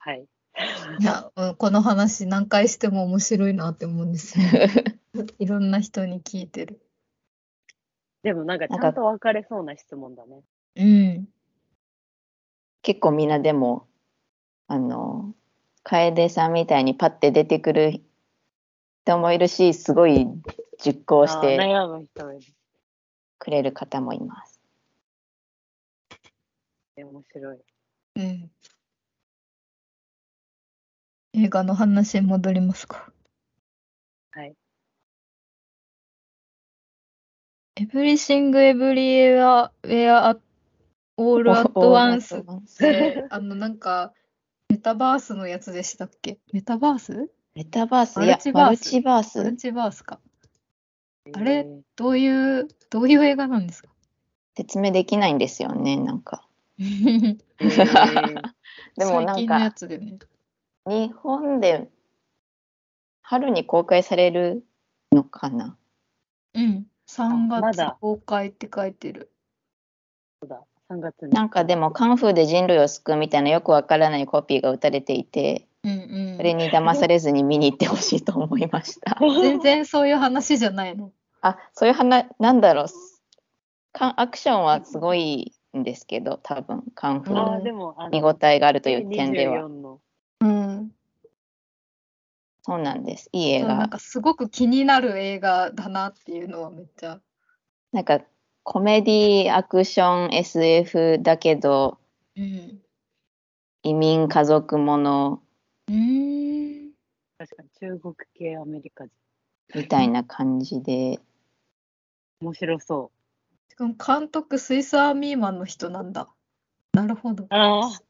[0.01, 0.27] はい。
[0.99, 4.45] いや、うんこの話何回しても面白いなって思うんですよ。
[5.39, 6.81] いろんな人に聞いてる。
[8.23, 10.43] でもなんかちゃんと分かれそうな質問だね。
[10.77, 11.29] うん。
[12.83, 13.89] 結構みんなでも、
[14.67, 15.35] あの、
[15.83, 18.03] 楓さんみたいにパッて出てくる
[19.05, 20.27] 人もいるし、すごい
[20.79, 22.47] 熟考して悩む人もいる。
[23.39, 24.61] くれる方もいます。
[26.97, 27.59] 面白い。
[28.17, 28.51] うん。
[31.33, 33.13] 映画の話に戻りますか？
[34.33, 34.55] はい。
[37.77, 40.37] エブリシング・エブリエア・ウェア・
[41.17, 44.13] オール・アット・ワンスっオールアットワンスて、あの、なんか、
[44.69, 46.39] メタバースのやつでしたっけ？
[46.53, 47.31] メタバース？
[47.55, 49.39] メタバース、マいやルチバースマルチバース。
[49.39, 50.21] マルチバースか。
[51.33, 53.89] あれえーどういう、どういう映画なんですか？
[54.57, 56.47] 説明できないんですよね、なんか。
[56.79, 57.39] えー
[58.97, 60.19] でもなん最近のやか、つでね。
[60.87, 61.89] 日本で
[63.23, 64.65] 春に公開される
[65.13, 65.77] のかな？
[66.55, 66.87] うん。
[67.09, 69.31] 3月公開って書いてる。
[70.89, 71.33] 3月に。
[71.33, 76.37] なんかでも、カンフーで人類を救うみたいなよくわからないコピーが打たれていて、うんうん。
[76.37, 79.17] それに騙されずに見に行ってほしいと思いました。
[79.43, 81.13] 全然そういう話じゃないの。
[81.43, 82.87] あ、そういう話、なんだろう。
[83.93, 89.69] かアクションはすごいんですけど、多分、カンフあーーでも、あの、見応えがあるという点で24は。
[89.69, 90.01] の。
[92.69, 92.75] うん。
[92.75, 93.29] そうなんです。
[93.33, 93.75] いい映画。
[93.75, 97.21] なんかすごく気になる映画だなっていうのはめっちゃ。
[97.93, 98.21] なんか、
[98.63, 101.99] コメディ、アクション、SF だけど、
[102.37, 102.81] うん。
[103.83, 105.43] 移民家族もの
[105.89, 106.91] うーん。
[107.39, 109.13] 確かに中国系アメリカ人。
[109.75, 111.21] みたいな感じで、
[112.41, 113.11] 面白そ
[113.69, 116.29] しかも監督スイスアーミーマンの人なんだ。
[116.93, 117.47] なるほどう。。
[117.51, 118.03] ああ。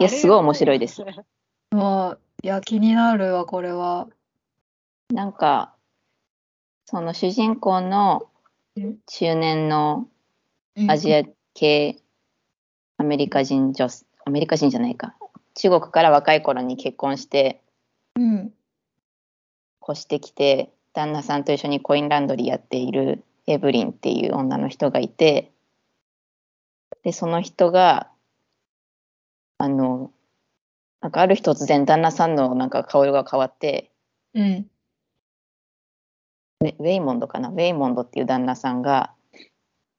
[0.00, 1.02] いやすごい面白いです
[1.74, 4.08] あれはああ、いや、気になるわ、これは。
[5.12, 5.74] なんか、
[6.86, 8.28] その主人公の
[8.76, 10.08] うん中年の
[10.76, 11.22] うんアジア
[11.54, 11.96] 系
[12.96, 15.16] アメリカ人女性、アメリカ人じゃないか。
[15.54, 17.60] 中国から若い頃に結婚して
[18.16, 18.52] うん。
[19.88, 25.50] 越してきて、旦那さんと一緒にコインランドリーやっているエブリンっていう女の人がいて、
[27.02, 28.10] で、その人が、
[29.58, 30.10] あの、
[31.04, 33.90] なんかある日突然旦那さんのなんか顔色が変わって、
[34.32, 34.66] うん。
[36.62, 37.50] ウェイモンドかな？
[37.50, 39.12] ウェイモンドっていう旦那さんが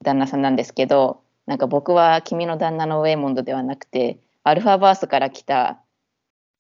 [0.04, 5.80] 旦那さんなんですけどなんか僕は君の旦那のウェイモンドではなくてアルファバースから来た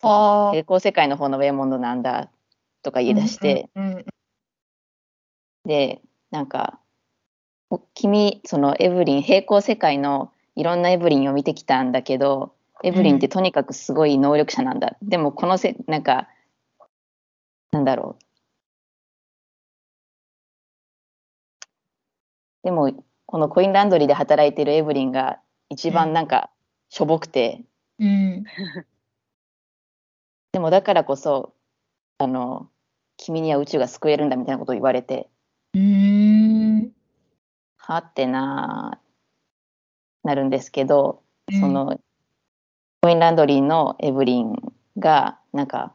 [0.04, 0.52] ああ。
[0.52, 2.30] 平行世界の方のウェイモンドなんだ
[2.84, 4.06] とか言い出して、うんうん
[5.66, 6.78] でなんか
[7.72, 16.28] お君そのエブリン平行世界のいろんなエブリンを見てきたんだけどエブリンってとにかくすごい能力者なんだ、でもこのせなんか
[17.72, 18.24] なんだろう。
[22.64, 22.92] でも
[23.26, 26.50] このコインランドリーで働いてるエブリンが一番なんか
[26.90, 27.64] しょぼくて、
[28.00, 28.44] うん。
[30.52, 31.54] でもだからこそ
[32.18, 32.70] あの
[33.18, 35.30] 君には宇宙が救えるんだみたいなことを言われて。
[35.74, 36.92] うーん。
[37.78, 39.00] はってな
[40.24, 41.22] なるんですけど、
[41.60, 42.00] その
[43.02, 44.56] コインランドリーのエブリン
[44.98, 45.94] がなんか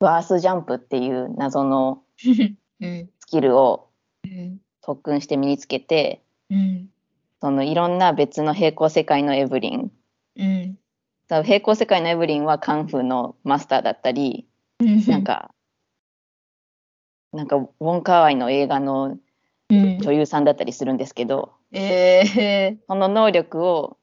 [0.00, 2.02] バースジャンプっていう謎の
[2.80, 3.10] うん。
[3.20, 3.90] スキルを
[4.24, 4.58] うん。
[4.82, 6.88] 特訓して身につけてうん。
[7.40, 9.92] そのいろんな別の平行世界のエブリン
[10.36, 10.78] うん。
[11.44, 14.48] 平行世界のエブリンはカンフーのマスターだったり
[15.06, 15.52] なんか
[17.32, 19.18] なんかウォン・カーワイの映画の
[19.68, 19.98] うん。
[20.00, 23.98] 女優さんだったりするんですけどええその能力を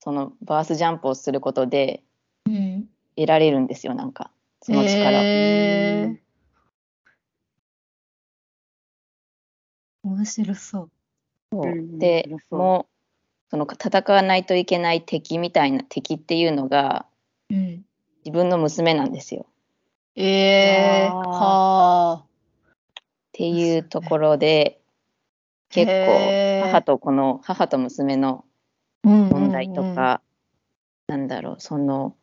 [0.00, 2.02] そのバースジャンプをすることで
[2.46, 2.88] うん。
[3.16, 4.30] 得られるんですよなんか
[4.62, 5.22] その力を。
[5.22, 6.30] えー
[10.02, 10.90] 面白そう。
[11.52, 12.86] そううんで面白そうもう
[13.50, 17.06] その戦わないといけない敵みたいな敵っていうのが
[17.50, 17.84] うん。
[18.24, 19.46] 自分の娘なんですよ。
[20.14, 22.24] えーはあ。
[22.24, 22.24] っ
[23.32, 24.80] ていうところで
[25.70, 28.44] 結構母とこの母と娘の
[29.02, 30.20] 問問題とか、
[31.06, 32.16] なんだろうその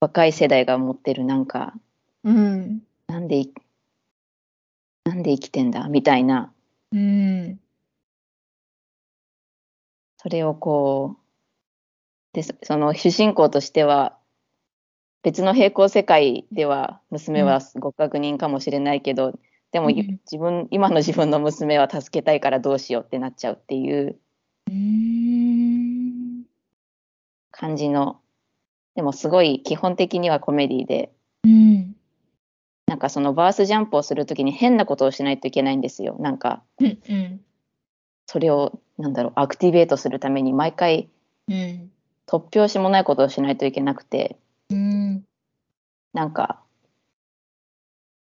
[0.00, 1.74] 若い世代が持ってるなんか
[2.24, 2.82] うん。
[3.06, 3.52] なんでい
[5.04, 6.52] なんで生きてんだみたいな
[6.92, 7.60] うん。
[10.18, 11.20] それをこう
[12.32, 14.16] でそその主人公としては
[15.22, 19.38] 別の平行世界では娘は極悪人かもしれないけど、
[19.70, 24.18] でも、うん自分今の自分の娘は助けたいからどうしようってなっちゃうっていう
[24.68, 25.29] うーん。
[27.60, 28.18] 感じの
[28.94, 31.12] でもすごい基本的にはコメディで
[31.44, 31.94] うん。
[32.86, 36.86] なんかそのバースジャンプをするときに変なことをしないといけないんですよなんかうん。
[36.86, 37.40] うん。
[38.26, 41.10] それをなんだろうアクティベートするために毎回
[41.48, 41.90] うん。
[42.26, 44.38] 突拍子もないことをしないといけなくて
[44.70, 45.22] うん。
[46.14, 46.62] なんか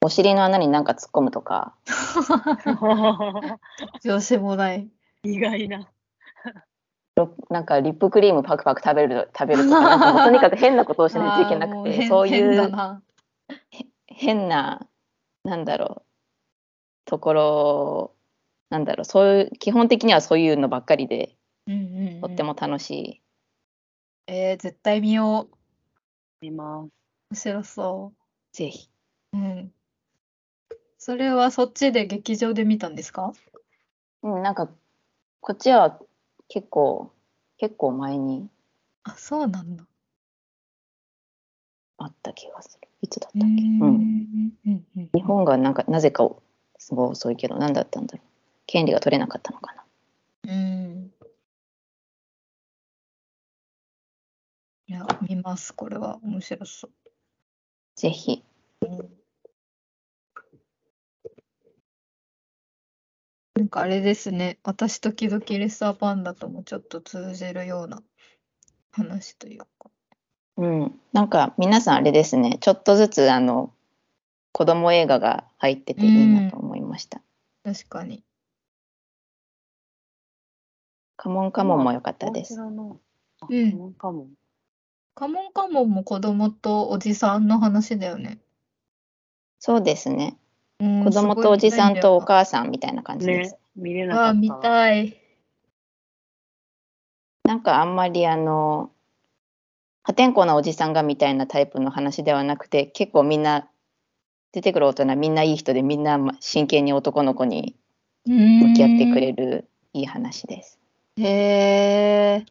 [0.02, 1.76] お尻の穴になんか突っ込むとか
[4.04, 4.90] 上司もない。
[5.24, 5.90] 意外な。
[7.20, 13.02] ろなんかリップクリームパクパク食べる食べるとかなんか とにかく変なことをしないといけなくてそういうな。
[14.08, 14.88] 変な
[15.44, 16.06] なんだろう
[17.06, 18.16] ところ
[18.70, 21.36] なんだろうそういう基本的にはそういうのばっかりで
[21.68, 23.22] うんうんうんとっても楽しい。
[24.28, 25.56] えー、絶対見よう。
[26.42, 26.86] 見ま
[27.32, 27.50] す。
[27.50, 28.14] 面白そ
[28.54, 28.90] ぜひ。
[29.34, 29.38] う。
[29.38, 29.74] うん。
[30.98, 33.34] それはそっちで劇場で見たんですか？
[34.22, 34.70] うん、なんか
[35.42, 36.00] こっちは
[36.50, 37.12] 結構
[37.58, 38.50] 結構前に
[39.04, 39.86] あ、そうなんだ。
[41.98, 42.88] あった気がする。
[43.02, 46.30] いつだっうたっけ、うん、んうんうん日本がなんかなぜか
[46.78, 48.28] すごい遅いけど何だったんだろう。
[48.68, 49.84] 権利が取れなかったのかな。
[50.54, 51.12] うん。
[54.88, 56.20] いや、見ます、これは。
[56.24, 56.92] 面白そう。
[57.96, 58.44] ぜひ。
[63.60, 64.58] なんかあれですね。
[64.64, 68.02] 私時々レッサーパンダともちょっと通じるような
[68.94, 69.68] 話というか。
[70.56, 73.74] うん、なんか皆さんあれですね、ちょっとずつあの
[74.54, 77.22] 子供映画が入ってていいなと思いました。
[77.66, 78.24] 確かに。
[81.18, 82.56] カモンカモンも良かったです。
[82.56, 83.02] カモ
[83.50, 84.30] ンカモン。
[85.16, 88.40] カモンカモンも子供とおじさんの話だよね。
[89.60, 90.38] そうですね。
[90.80, 93.54] うん子供とおじさんとお母さんみたいな感じです。
[93.54, 94.34] ね、見れなかった。
[94.34, 95.18] 見たい。
[97.44, 98.92] なんかあんまりあの
[100.04, 103.68] 破天荒なおじさんがみたいなタイプの話ではなくて、結構みんな
[104.52, 107.76] 出てくる大人みんないい人でみんなま真剣に男の子に
[108.26, 108.36] 向
[108.70, 110.80] 向き合ってくれるいい話です。
[111.18, 112.46] へえ。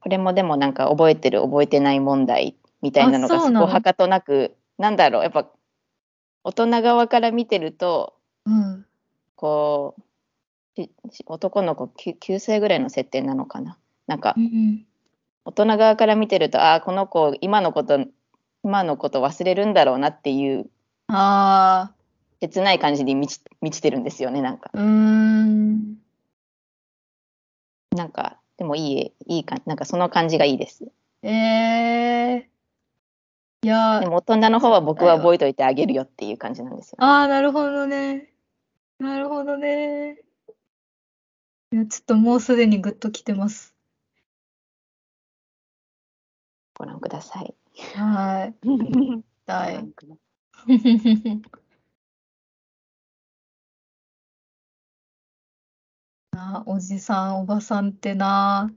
[0.00, 5.46] これもでもなんか覚えてる覚えてない問題みたいなのがそこはかとなくなんだろうやっぱ
[6.44, 8.14] 大人側から見てると
[8.46, 8.86] うん。
[9.36, 10.02] こう
[11.26, 14.86] 男の子 9, 9歳ぐらいの設定なのかななんかうん
[15.44, 18.04] 大人側から見てるとああこの子今のこと
[18.62, 20.68] 今のこと忘れるんだろうなっていう
[21.08, 21.92] あ
[22.40, 25.96] 切ない感じに満ち満ちてるんですよねなんかあ、うーん。
[27.96, 30.84] なんかでもいいいいかなんかその感じがいいです
[31.22, 32.50] ええ。
[33.62, 38.32] いやで、も大人の方は僕は覚えといてあげるよっていう感じなんですよああ、なるほどね。
[38.98, 40.22] なるほどね。
[41.72, 43.74] いや、ちょっともうすでにグッときてます。
[46.74, 47.54] ご覧ください
[47.96, 48.54] はい。
[48.66, 49.92] ごはい
[56.32, 58.70] なおじさん、おばさんってな、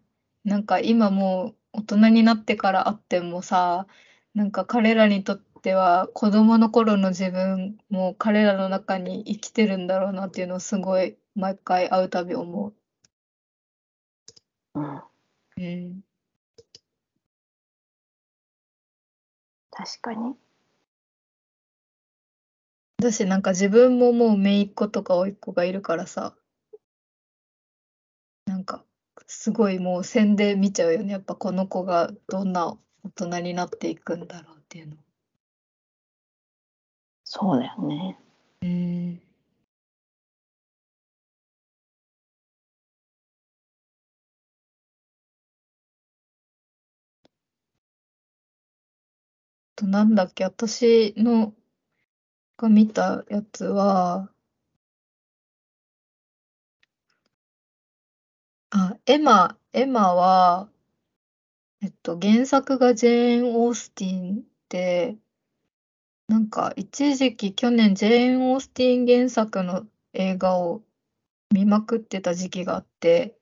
[0.43, 3.87] なんか今もう大人になってから会ってもさ、
[4.35, 12.73] なんか彼らにとっては子供の頃の自分も彼らの中に生きてるんだろうなっていうのをすごい毎回会うたび思
[14.75, 15.03] うんう。
[15.57, 16.03] うん。
[19.71, 20.37] 確かに
[22.97, 26.35] 私なんか自分ももう姪っ子とか甥っ子がいるからさ、
[28.45, 28.85] なんか
[29.27, 31.11] すごいもう線で見ちゃうよね。
[31.11, 34.97] やっぱこの子がどんな大人になっていくんだろうっていうの。
[37.25, 38.17] そうだよね
[38.61, 39.21] うん。
[49.75, 51.53] となんだっけ、私の
[52.57, 54.31] が見たやつは、
[58.71, 60.69] あ、エマ、エマは、
[61.83, 65.17] えっと、原作がジェーン・オースティンで、
[66.29, 70.81] なんか一時期去年ジェーン・オースティン原作の映画を
[71.51, 73.37] 見まくってた時期があって、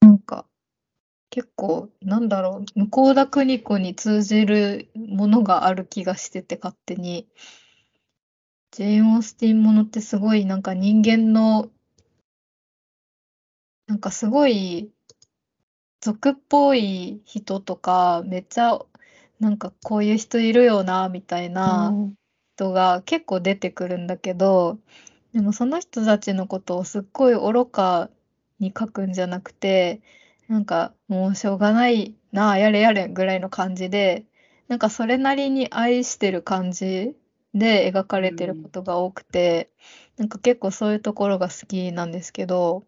[0.00, 0.46] なんか
[1.30, 7.28] 結構なんだろう、向田邦子に通じるものがある気がしてて勝手に。
[8.70, 11.70] ジェーン・オースティンものってすごいなんか人間の
[13.88, 14.92] なんかすごい
[16.06, 18.78] 俗っぽい人とかめっちゃ
[19.40, 21.92] なんかこういう人いるよな、みたいな
[22.54, 24.78] 人が結構出てくるんだけど、
[25.34, 28.08] でもその人たちのことをすっごい愚か
[28.60, 30.00] に書くんじゃなくて、
[30.46, 34.26] なんかもうしょうがないなあ、やれやれぐらいの感じで、
[34.68, 37.16] なんかそれなりに愛してる感じ
[37.52, 39.70] で描かれてることが多くて、
[40.18, 42.84] なんか結構そういうところが好きなんですけど、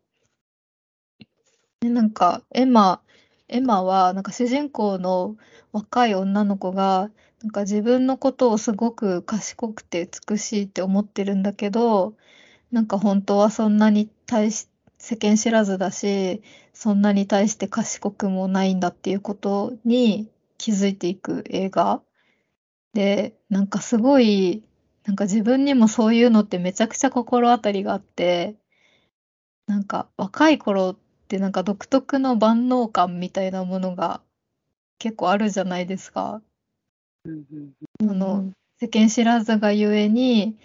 [1.81, 3.03] で、なんかエマ、
[3.49, 5.37] エマはなんか主人公の
[5.73, 7.11] 若い女の子が、
[7.43, 12.15] なんか自分のことをすごく賢くて美しいって思ってるんだけど、
[12.73, 14.69] なんか本当はそんなに対し、
[14.99, 16.43] 世間知らずだし、
[16.75, 22.03] そんなに対して賢くもないんだっていうことに気づいていく映画。
[22.95, 24.65] で、なんかすごい、
[25.05, 28.57] なんか自分にもそういうのってめちゃくちゃ心当たりがあって、
[29.67, 34.23] なんか若い頃ってなんか独特の万能感みたいなものが
[34.99, 36.41] 結構あるじゃないですか。
[37.25, 40.57] うんあの、世間知らずがゆえに、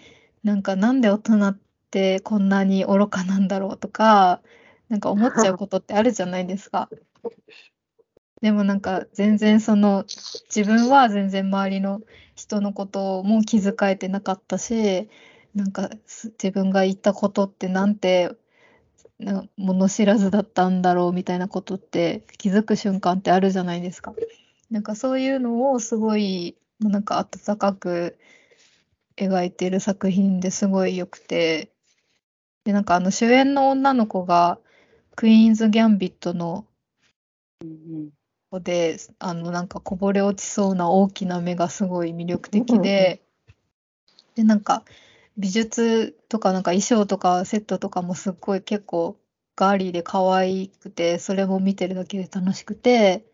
[0.42, 1.58] なんかなんで大人っ
[1.90, 4.40] てこんなに愚かなんだろうとか、
[4.88, 6.88] なんか思っちゃうことってあるじゃないですか。
[8.40, 10.04] でもなんか全然その
[10.54, 12.02] 自分は全然周りの
[12.34, 15.08] 人のことも気遣えてなかったし、
[15.54, 18.36] なんか自分が言ったことってなんて
[19.18, 24.14] な物知らずだったんだろうみたいなことって気づく瞬間ってあるじゃないですか。
[24.70, 28.18] なんかそういうのをすごいなんか温かく
[29.16, 31.70] 描いてる作品ですごい良くて、
[32.64, 34.58] で、なんかあの主演の女の子が
[35.14, 36.66] クイーンズ・ギャンビットの
[38.50, 43.22] 子で、あのなんかこぼれ落ちそうな大きな目がすごい魅力的で、
[44.34, 44.84] で、なんか
[45.36, 49.18] 美術とかなんか衣装とかセットとかもすっごい結構
[49.56, 53.24] ガーリーで可愛くて、それも見てるだけで楽しくて、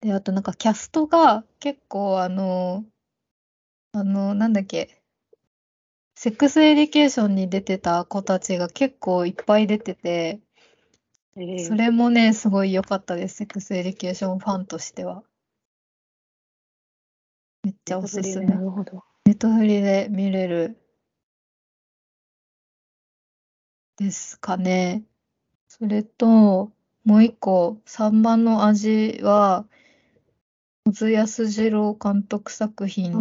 [0.00, 2.84] で、あとなんかキャストが結構あの、
[3.92, 5.02] あの、なんだっけ、
[6.16, 10.40] セックスエデュケーションに出てた子たちが結構いっぱい出てて、
[11.58, 13.36] それもね、すごい良かったです。
[13.36, 15.24] セックスエデュケーションファンとしては。
[17.64, 18.46] めっちゃおすすめ。
[18.46, 19.02] なるほど。
[19.26, 20.76] ネットフリで見れる
[23.96, 25.04] ですかね。
[25.68, 26.72] それと、
[27.04, 29.66] もう一個、3番の味は、
[30.86, 33.16] 小津安二郎監督作品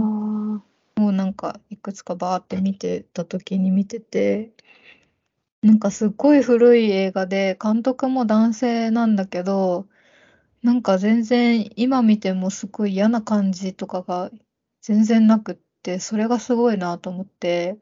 [0.97, 4.51] をなんかいくつかバーって見てた時に見てて、
[5.61, 9.87] なんかすっごい古い映画で、監督も男性なんだけど、
[10.63, 14.31] なんか全然今見てもすごい嫌な感じとかが
[14.81, 15.62] 全然なくって、
[15.99, 17.77] それがすごいなと思って、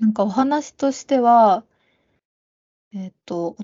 [0.00, 1.64] なんかお話としては、
[2.94, 3.56] えっと、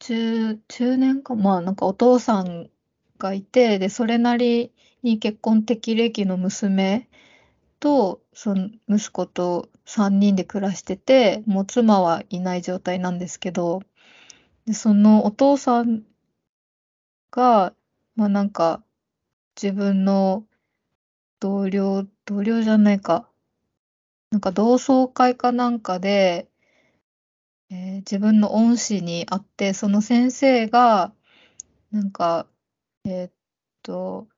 [0.00, 2.70] 中、中年か、まあなんかお父さん
[3.18, 4.72] がいて、で、それなり
[5.02, 7.08] に結婚適齢期の娘
[7.80, 13.82] と、その息子と3人で暮らしてて、もう妻はいない状態なんですけど、
[14.66, 16.02] で、そのお父さん
[17.30, 17.74] が、
[18.16, 18.82] まあなんか、
[19.60, 20.44] 自分の
[21.42, 23.28] 同僚、同僚じゃないか、
[24.30, 26.50] なんか同窓会かなんかで、
[27.70, 31.12] えー自分の恩師に会って、その先生が、
[31.92, 32.48] なんか、
[33.06, 33.32] えーっ
[33.82, 34.28] と、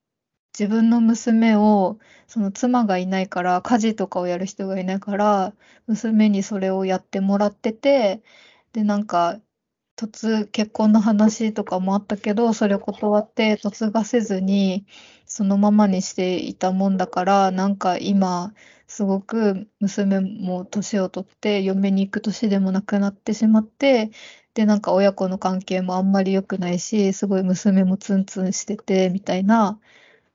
[0.59, 1.99] 自分の娘を、
[2.29, 5.55] その妻がいないから、家事とかをやる人がいないから、
[5.89, 8.23] 娘にそれをやってもらってて、
[8.73, 9.41] で、なんか、
[9.97, 14.87] 突、結婚の話とかもあったけど、それを断って嫁がせずに、
[15.35, 18.55] そのままにしていたもんだから、なんか今、
[18.87, 24.13] すごく娘も年を取って嫁に行く年でもなくなってしまって、
[24.55, 29.81] で、なんか親子の関係もあんまり良くないし、すごい娘もツンツンしてて、みたいな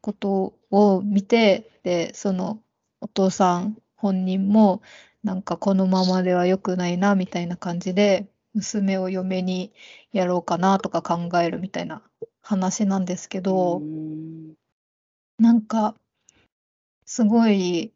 [0.02, 2.62] ことを見て、で、その
[3.00, 4.82] お父さん本人も、
[5.24, 9.72] なんかこのままでは良くないな、みたいな感じで、娘を嫁に
[10.12, 12.04] やろうかなとか考えるみたいな
[12.42, 13.86] 話なんですけど、
[15.40, 15.96] なんか、
[17.06, 17.94] すごい、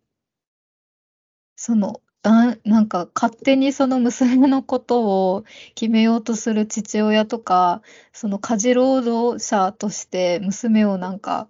[1.55, 5.43] その、だなんか勝手にその娘のことを
[5.75, 7.81] 決めようとする父親とか、
[8.13, 11.49] その家事労働者として娘をなんか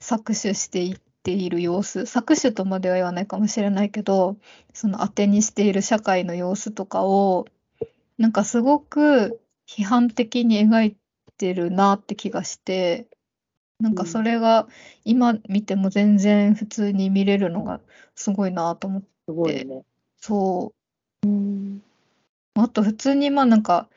[0.00, 4.36] 搾取していっている様子、搾取とまでは言わないかもしれないけど、
[4.74, 7.46] その当てにしている社会の様子とかを、
[8.18, 10.96] なんかすごく批判的に描い
[11.38, 13.08] てるなって気がして、
[13.82, 14.68] なんかそれが
[15.04, 17.80] 今見ても全然普通に見れるのが
[18.14, 19.82] すごいなと思って、すごいね。
[20.18, 20.72] そ
[21.26, 21.30] う。
[22.54, 23.88] あと普通にまあなんか、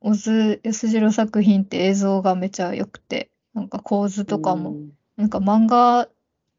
[0.00, 6.08] 小津安二郎作品って映像がめちゃ良くて、なんか構図とかも、うんなんか漫画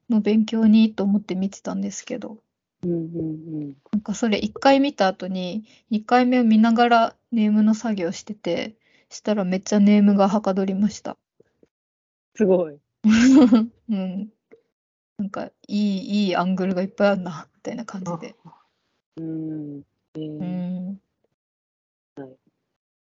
[0.10, 2.38] の勉強にと思って見てたんですけど、
[2.84, 8.76] うんうんなんかそれ1回見た後に2回目を見ながらネームの作業してて、
[9.10, 11.18] したらめっちゃネームがはかどりました。
[12.36, 12.80] すごい。
[13.90, 14.34] うん。
[15.18, 18.36] なんかいい、いいアングルがいっぱいあるな、みたいな感じで。
[19.18, 19.82] うん。
[20.16, 21.02] えうー、ん。
[22.16, 22.38] はい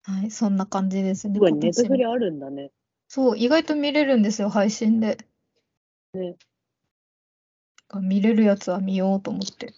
[0.05, 1.35] はい、そんな感じですね。
[1.35, 2.71] すごい、ネットフリあるんだね。
[3.09, 5.19] そう、意外と見れるんですよ、配信で。
[6.15, 6.37] ね。
[8.01, 9.75] 見れるやつは見ようと思って。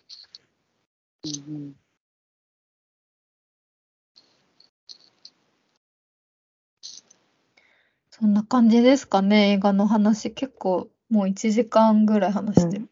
[1.24, 1.74] うん
[8.20, 10.32] そんな感じですかね、映画の話。
[10.32, 12.88] 結構、もう1時間ぐらい話してる。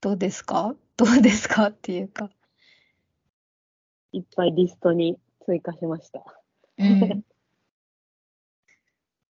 [0.00, 0.74] どうですか？
[0.96, 1.68] どうですか？
[1.68, 2.30] っていうか。
[4.12, 6.24] いっぱいリストに追加しました。
[6.78, 7.24] うん。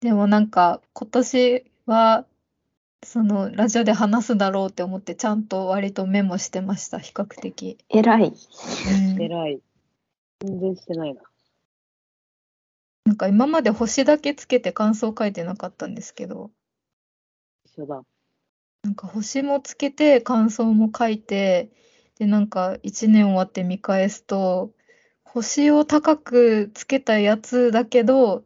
[0.00, 2.26] でもなんか、今年は、
[3.04, 7.78] その、ラジオで話すだろうって思って、ちゃんと割とメモしてました、比較的。
[7.88, 8.28] 偉い。
[8.28, 9.60] うん偉い。
[10.40, 11.22] 全然してないな。
[13.08, 16.50] なんか今まで星だけつけて感想書いてなかったんですけど、
[17.64, 18.02] 一緒だ。
[18.82, 21.70] なんか星もつけて感想も書いて、
[22.18, 24.74] で、なんか一年終わって見返すと、
[25.24, 28.44] 星を高くつけたやつだけど、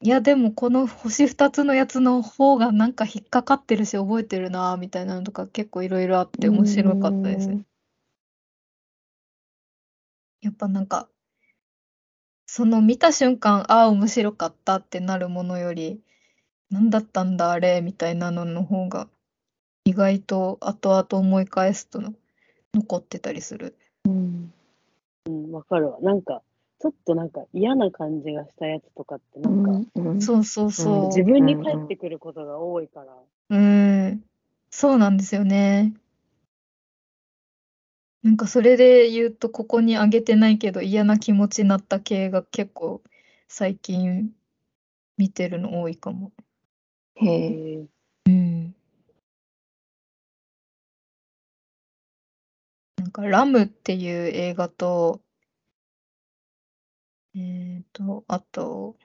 [0.00, 7.66] いやでもこの星2つのやつの方がなんか引っかかってるし覚えてるなみたいなのとか結構いろいろあって面白かったですね。
[10.40, 11.10] やっぱなんか、
[12.56, 16.00] その見た瞬間、ああ、面白かったってなるものより、
[16.70, 19.08] 何だったんだあれみたいなのの方が、
[19.84, 22.00] 意外と後々思い返すと
[22.72, 23.74] 残ってたりする。
[24.04, 24.52] うん。
[25.26, 25.98] うん、わかるわ。
[26.00, 26.42] なんか、
[26.78, 31.08] ちょっとなんか嫌な感じがしたやつとかって、なんか、うんそうそうそう。
[31.08, 33.16] 自分に返ってくることが多いから、
[33.50, 34.24] うん、
[34.70, 35.92] そうなんですよね。
[38.24, 43.02] なんかそれで言うと、ここにあげてないけど嫌な気持ちになった系が結構
[43.48, 44.34] 最近
[45.18, 46.32] 見てるの多いかも。
[47.16, 47.76] へええ。
[47.82, 47.86] ー
[48.26, 48.74] うん。
[52.96, 55.20] なんかラムっていう映画と、
[57.34, 58.96] えっと、あと、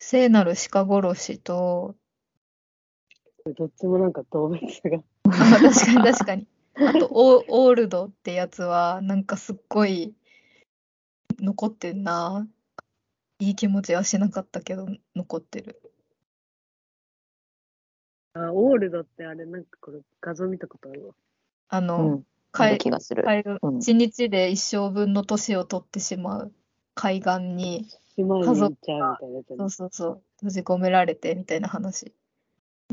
[0.00, 1.96] 聖なる鹿殺しと、
[3.56, 5.02] どっちもなんか動物が。
[5.24, 6.51] あ、確かに確かに。
[6.88, 10.14] あと、オー、オールドってやつは、なんかすっごい
[11.38, 12.46] 残ってんな。
[13.38, 14.86] いい気持ちはしなかったけど、
[15.16, 15.82] 残ってる。
[18.34, 21.14] あ、オールドってあれ、なんかこれ画像見たことあるわ。
[21.68, 22.26] あの、うん。
[22.52, 23.24] あ海る気がする。
[23.24, 26.52] 海岸うん一日で一生分の年を取ってしまう
[26.94, 32.14] 海岸に、島に行っちゃうみたいなやつそうそうそう、閉じ込められてみたいな話。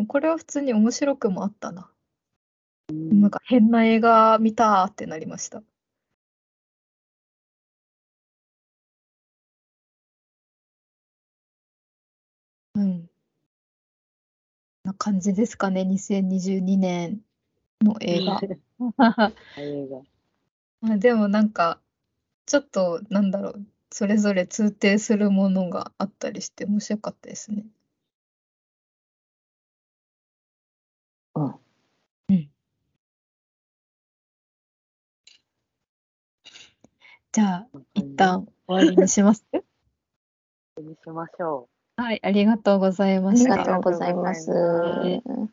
[0.07, 1.91] これは普通に面白くもあったな。
[2.89, 5.63] うんなんか変な映画見たーってなりました。
[12.75, 13.09] うん。
[14.83, 17.21] な感じですかね、2022年
[17.81, 18.39] の映画。
[19.57, 20.01] 映画。
[20.81, 21.81] まあでもなんか、
[22.45, 27.65] ちょっと、なんだろう、それぞれ通底するものがあったりして面白かったですね。
[31.35, 31.68] うん。
[37.39, 39.45] じゃあ、一旦終わりにします。
[39.53, 43.55] にしましょはい、ありがとうございまありした。
[43.55, 44.51] がとうございます。
[44.51, 45.49] ありがとうござい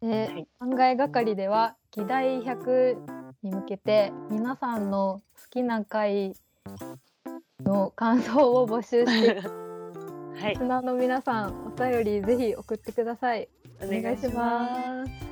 [0.00, 2.96] ではい考えがかりでは議題100
[3.42, 6.32] に向けて皆さんの好きな回
[7.62, 9.42] の感想を募集してう。
[10.40, 10.64] はいリス。
[10.64, 13.50] ナーの皆さんお便りぜひ送ってください。
[13.82, 15.29] おお願いします。